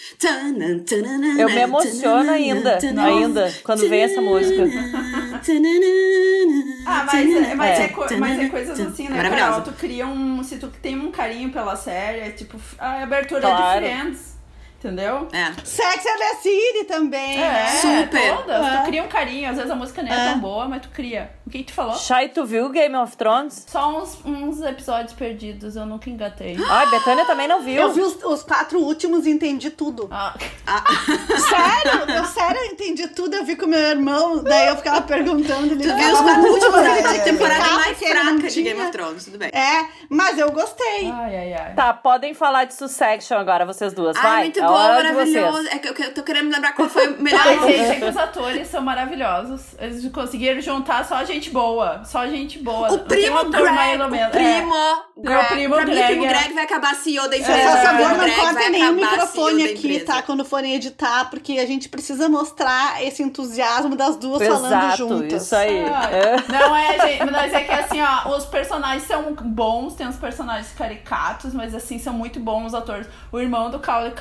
[1.37, 4.63] Eu me emociono ainda, ainda, quando vem essa música.
[6.85, 7.83] Ah, mas, é, mas, É.
[7.85, 8.17] é.
[8.17, 9.29] mas é coisas assim, né.
[9.29, 9.61] Carol?
[9.61, 10.43] Tu cria um.
[10.43, 13.81] Se tu tem um carinho pela série, é tipo a abertura Claro.
[13.81, 14.30] de Friends.
[14.83, 15.27] Entendeu?
[15.31, 15.53] É.
[15.63, 17.65] Sex and the City também, É, né?
[17.67, 18.35] Super.
[18.37, 18.65] todas.
[18.65, 18.77] É.
[18.77, 19.47] Tu cria um carinho.
[19.51, 20.31] Às vezes a música não é, É.
[20.31, 21.29] tão boa, mas tu cria.
[21.45, 21.95] O que, que tu falou?
[21.95, 23.63] Chay, tu viu Game of Thrones?
[23.69, 26.57] Só uns, uns episódios perdidos, eu nunca engatei.
[26.67, 27.79] Ai, Betânia também não viu.
[27.79, 30.07] Eu vi os, os quatro últimos e entendi tudo.
[30.09, 30.33] Ah,
[31.37, 32.15] Sério?
[32.15, 33.35] Eu sério, eu entendi tudo.
[33.35, 35.73] Eu vi com meu irmão, daí eu ficava perguntando.
[35.73, 38.61] Ele Tu viu os quatro muito últimos da temporada mais fraca de.
[38.63, 39.49] Game of Thrones, tudo bem.
[39.53, 41.09] É, mas eu gostei.
[41.11, 41.73] ai, ai, ai.
[41.75, 44.15] Tá, podem falar de Succession agora, vocês duas.
[44.17, 45.51] Ai, Vai, muito é bom, hora de maravilhoso.
[45.63, 45.75] vocês.
[45.75, 48.17] É que eu, tô querendo me lembrar qual foi o melhor gente, é que os
[48.17, 49.61] atores são maravilhosos.
[49.79, 52.03] Eles conseguiram juntar só gente boa.
[52.05, 52.91] Só gente boa.
[52.93, 54.29] O primo um Greg, o primo É.
[54.29, 54.31] Greg.
[54.31, 54.73] primo
[55.21, 57.77] pra mim, o primo Greg é- Greg vai acabar CEO da Por empresa.
[57.77, 60.21] favor, O primo não Greg corta vai nem o acabar microfone aqui, tá?
[60.21, 65.43] Quando forem editar, porque a gente precisa mostrar esse entusiasmo das duas falando Exato, juntas.
[65.43, 65.85] isso aí.
[65.85, 66.35] Ah, É.
[66.51, 70.71] Não é, gente, mas é que assim, ó, os personagens são bons, tem uns personagens
[70.73, 73.07] caricatos, mas assim, são muito bons os atores.
[73.31, 74.11] O irmão do Macaulay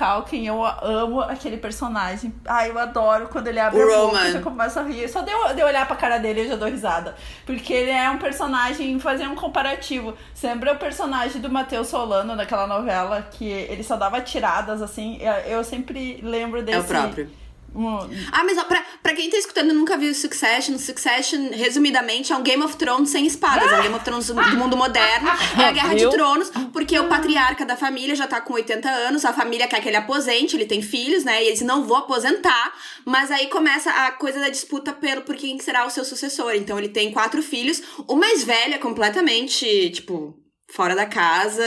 [0.41, 2.33] Culkin, eu amo aquele personagem.
[2.47, 4.27] Ai, eu adoro quando ele abre O a boca, Roman.
[4.27, 5.09] eu já começo a rir.
[5.09, 7.15] Só de eu, de eu olhar pra cara dele, eu já dou risada.
[7.45, 10.15] Porque ele é um personagem, fazer um comparativo.
[10.35, 15.19] Você lembra o personagem do Matheus Solano naquela novela, que ele só dava tiradas, assim?
[15.21, 16.79] Eu, eu sempre lembro desse...
[16.79, 17.31] É o próprio.
[17.75, 17.99] Um-
[18.33, 22.37] Ah, mas ó, pra, pra quem tá escutando e nunca viu Succession, Succession, resumidamente, é
[22.37, 23.71] um Game of Thrones sem espadas.
[23.71, 25.29] É um Game of Thrones do mundo moderno.
[25.59, 26.11] É a Guerra Viu?
[26.11, 29.81] de Tronos, porque o patriarca da família já tá com 80 anos, a família quer
[29.81, 31.43] que ele aposente, ele tem filhos, né?
[31.45, 32.73] E eles não vão aposentar.
[33.05, 36.53] Mas aí começa a coisa da disputa pelo por quem será o seu sucessor.
[36.55, 37.83] Então ele tem quatro filhos.
[38.07, 40.35] O mais velho é completamente, tipo,
[40.73, 41.63] fora da casa,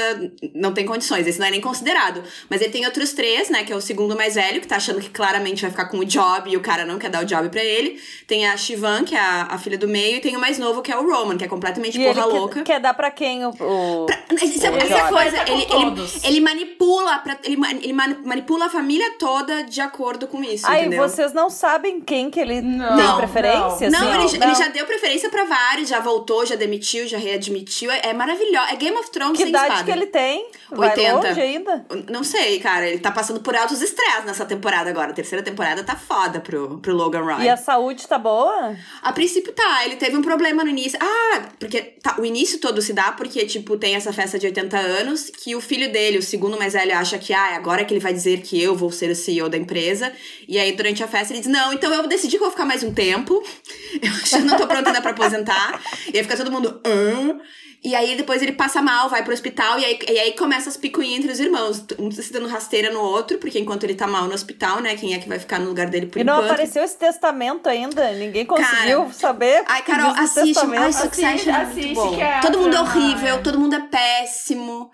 [0.55, 2.23] não tem condições, esse não é nem considerado.
[2.49, 4.99] Mas ele tem outros três, né, que é o segundo mais velho, que tá achando
[5.01, 7.49] que claramente vai ficar com o job e o cara não quer dar o job
[7.49, 8.01] pra ele.
[8.27, 10.81] Tem a Shivan, que é a, a filha do meio, e tem o mais novo,
[10.81, 13.11] que é o Roman, que é completamente E ele porra quer, sim quer dar pra
[13.11, 13.49] quem o.
[13.49, 14.05] o-
[14.41, 15.09] Isso é- o essa job?
[15.09, 16.23] coisa, com ele, ele, todos.
[16.23, 20.81] ele manipula, pra, ele, ele mani- manipula a família toda de acordo com isso, Aí
[20.81, 21.07] entendeu?
[21.07, 23.17] vocês não sabem quem que ele Não, tem não.
[23.17, 23.89] preferência?
[23.89, 24.27] Não, assim, ele, ó?
[24.27, 27.91] já- ele já deu preferência pra vários, já voltou, já demitiu, já readmitiu.
[27.91, 28.67] É, é maravilhoso.
[28.71, 29.83] É Game of Thrones Que sem idade espada.
[29.83, 30.47] que ele tem?
[30.71, 31.13] Vai 80.
[31.13, 31.85] longe ainda?
[32.09, 32.87] Não sei, cara.
[32.87, 35.11] Ele tá passando por altos estresses nessa temporada agora.
[35.11, 37.43] A terceira temporada tá foda pro, pro Logan Roy.
[37.45, 38.75] E a saúde tá boa?
[39.01, 40.97] A princípio tá, ele teve um problema no início.
[41.01, 44.77] Ah, porque tá, o início todo se dá porque, tipo, tem essa festa de 80
[44.77, 47.99] anos que o filho dele, o segundo mais velho, acha que, ah, agora que ele
[48.01, 50.11] vai dizer que eu vou ser o CEO da empresa.
[50.47, 52.65] E aí, durante a festa, ele diz: Não, então eu decidi que eu vou ficar
[52.65, 53.41] mais um tempo.
[54.01, 55.79] Eu acho que não tô pronta ainda pra aposentar.
[56.11, 56.81] E aí fica todo mundo.
[56.85, 57.39] Hã?
[57.83, 60.77] E aí depois ele passa mal, vai pro hospital, e aí, e aí começa as
[60.77, 61.85] picuinhas entre os irmãos.
[61.99, 64.95] Um se dando rasteira no outro, porque enquanto ele tá mal no hospital, né?
[64.95, 66.51] Quem é que vai ficar no lugar dele por e não enquanto?
[66.51, 68.11] apareceu esse testamento ainda?
[68.13, 69.63] Ninguém conseguiu saber?
[69.67, 70.59] Ai, Carol, assiste.
[70.77, 72.15] Ai, Succession Assiste, é muito assiste, bom.
[72.15, 74.89] que é todo mundo é horrível, todo mundo é péssimo.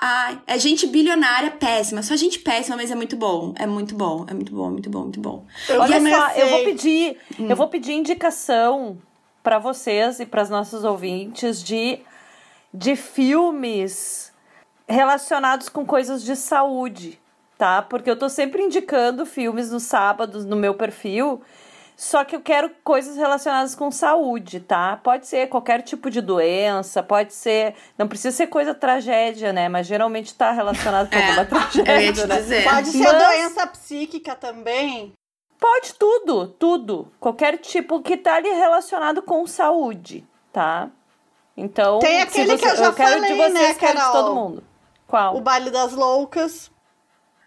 [0.00, 2.02] Ai, é gente bilionária péssima.
[2.02, 3.54] Só gente péssima, mas é muito bom.
[3.56, 5.46] É muito bom, é muito bom, muito bom, muito bom.
[5.68, 8.98] Eu Olha só, eu vou pedir, eu vou pedir indicação
[9.42, 12.00] para vocês e para os nossos ouvintes de,
[12.76, 14.32] de filmes
[14.88, 17.20] relacionados com coisas de saúde,
[17.56, 17.80] tá?
[17.82, 21.40] Porque eu tô sempre indicando filmes nos sábados no meu perfil,
[21.96, 24.96] só que eu quero coisas relacionadas com saúde, tá?
[24.96, 27.76] Pode ser qualquer tipo de doença, pode ser.
[27.96, 29.68] Não precisa ser coisa tragédia, né?
[29.68, 31.92] Mas geralmente tá relacionado com É, alguma tragédia.
[31.94, 32.36] eu ia te né?
[32.36, 32.64] dizer.
[32.64, 35.12] Pode ser Mas- doença psíquica também.
[35.60, 37.12] Pode tudo, tudo.
[37.20, 40.90] Qualquer tipo que tá ali relacionado com saúde, tá?
[41.56, 44.12] Então, Tem aquele que eu já quero falei, de vocês, né, quero de Carol?
[44.12, 44.64] todo mundo.
[45.06, 45.36] Qual?
[45.36, 46.70] O baile das loucas.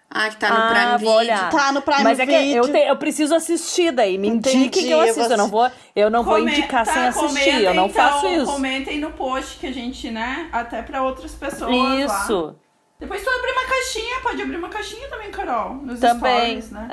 [0.10, 1.14] Ah, que tá no ah, Prime vou Video.
[1.16, 1.50] olhar.
[1.50, 2.72] Tá no Prime Mas é que eu, Video.
[2.72, 4.18] te- eu preciso assistir daí.
[4.18, 5.34] Me Entendi, indiquem que eu assisto.
[5.34, 7.64] Eu não vou, eu não vou Come- indicar tá, sem assistir.
[7.64, 8.46] Eu não então, faço isso.
[8.46, 10.48] Comentem no post que a gente, né?
[10.54, 11.70] Até pra outras pessoas.
[11.76, 11.96] Lá.
[11.96, 12.56] Isso.
[12.98, 15.74] Depois tu abrir uma caixinha, pode abrir uma caixinha também, Carol.
[15.76, 16.62] Nos Também.
[16.62, 16.88] stories, né?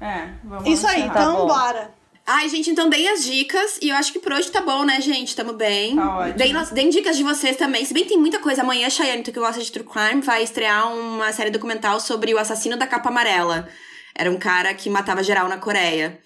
[0.00, 0.04] É.
[0.04, 1.12] É, vamos Isso aí, encerrar.
[1.14, 1.46] Tá então bom.
[1.48, 1.90] bora.
[2.32, 3.76] Ai, gente, então deem as dicas.
[3.82, 5.34] E eu acho que por hoje tá bom, né, gente?
[5.34, 5.96] Tamo bem.
[5.96, 6.34] Tá ótimo.
[6.38, 7.84] Deem, deem dicas de vocês também.
[7.84, 8.62] Se bem que tem muita coisa.
[8.62, 12.38] Amanhã, Cheyenne, tu que gosta de True Crime, vai estrear uma série documental sobre o
[12.38, 13.68] assassino da capa amarela.
[14.14, 16.20] Era um cara que matava geral na Coreia.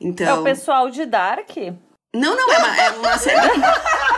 [0.00, 0.42] É Então.
[0.42, 1.50] o pessoal de Dark.
[2.14, 3.36] Não, não, é uma, é uma série.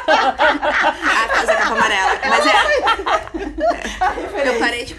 [0.08, 2.20] ah, causa da capa amarela.
[2.28, 2.46] Mas
[4.44, 4.48] é.
[4.48, 4.94] Eu parei de.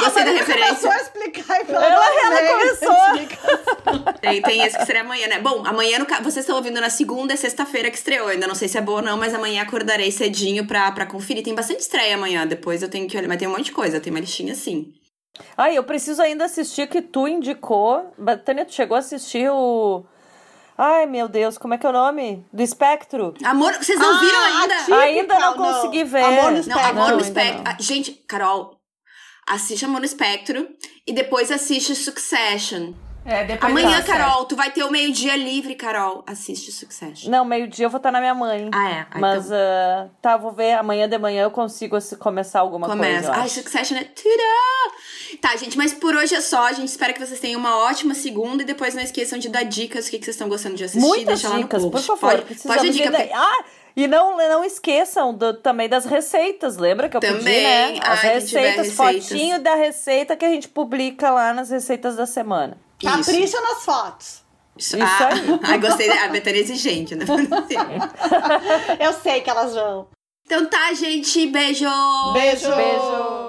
[0.00, 0.68] Gostei da referência.
[0.76, 3.38] Começou a explicar e falou, Ela- "Não, ela nem começou." explica.
[4.42, 5.38] Tem, tem esse que estreia amanhã, né?
[5.38, 8.28] Bom, amanhã, no ca- vocês estão ouvindo na segunda e sexta-feira que estreou.
[8.28, 11.42] Ainda não sei se é boa ou não, mas amanhã acordarei cedinho pra, pra conferir.
[11.42, 13.28] Tem bastante estreia amanhã, depois eu tenho que olhar.
[13.28, 14.92] Mas tem um monte de coisa, tem uma listinha assim.
[15.56, 18.12] Ai, eu preciso ainda assistir que tu indicou.
[18.16, 20.04] Betânia, tu chegou a assistir o.
[20.78, 22.44] Ai, meu Deus, como é que é o nome?
[22.52, 23.32] Do Espectro?
[23.44, 24.74] Amor, vocês não Ah, viram ainda?
[24.74, 26.22] atípica, Ainda não consegui ver.
[26.22, 26.88] Amor no Não, espectro.
[26.90, 27.56] Amor no ainda Espectro.
[27.64, 27.64] não.
[27.72, 28.78] Ah, Gente, Carol,
[29.48, 30.68] assiste Amor no Espectro
[31.06, 32.92] e depois assiste Succession.
[33.26, 36.22] É, depois Amanhã, Carol, tu vai ter o meio-dia livre, Carol.
[36.26, 37.28] Assiste Succession.
[37.30, 38.70] Não, meio-dia eu vou estar na minha mãe.
[38.72, 39.00] Ah, é?
[39.10, 40.74] Ah, Mas, então ah, tá, vou ver.
[40.74, 43.26] Amanhã de manhã eu consigo começar alguma começa.
[43.28, 43.40] coisa.
[43.42, 43.48] Ai.
[43.48, 45.38] Succession é tudo!
[45.40, 46.66] Tá, gente, mas por hoje é só.
[46.66, 49.64] A gente espera que vocês tenham uma ótima segunda e depois não esqueçam de dar
[49.64, 50.06] dicas.
[50.06, 51.00] O que, que vocês estão gostando de assistir.
[51.04, 52.42] Muitas deixa lá dicas, no por favor.
[52.42, 53.10] Pode, pode dica.
[53.10, 53.64] de- porque- Ah,
[53.96, 56.76] e não, não esqueçam do- também das receitas.
[56.76, 57.62] Lembra que eu pedi, Também.
[57.94, 57.98] né?
[58.02, 59.28] As Ai, tiver receitas, receitas.
[59.28, 62.78] fotinho da receita que a gente publica lá nas receitas da semana.
[63.02, 63.16] Isso.
[63.16, 64.46] Capricha nas fotos.
[64.76, 65.60] Isso, Isso ah, aí.
[65.62, 66.10] Ai, gostei.
[66.10, 67.24] A Betânia é exigente, né?
[69.00, 70.08] Eu sei que elas vão.
[70.44, 71.46] então tá, gente.
[71.46, 71.86] Beijo!
[72.32, 72.74] Beijo.
[72.74, 73.45] Beijo.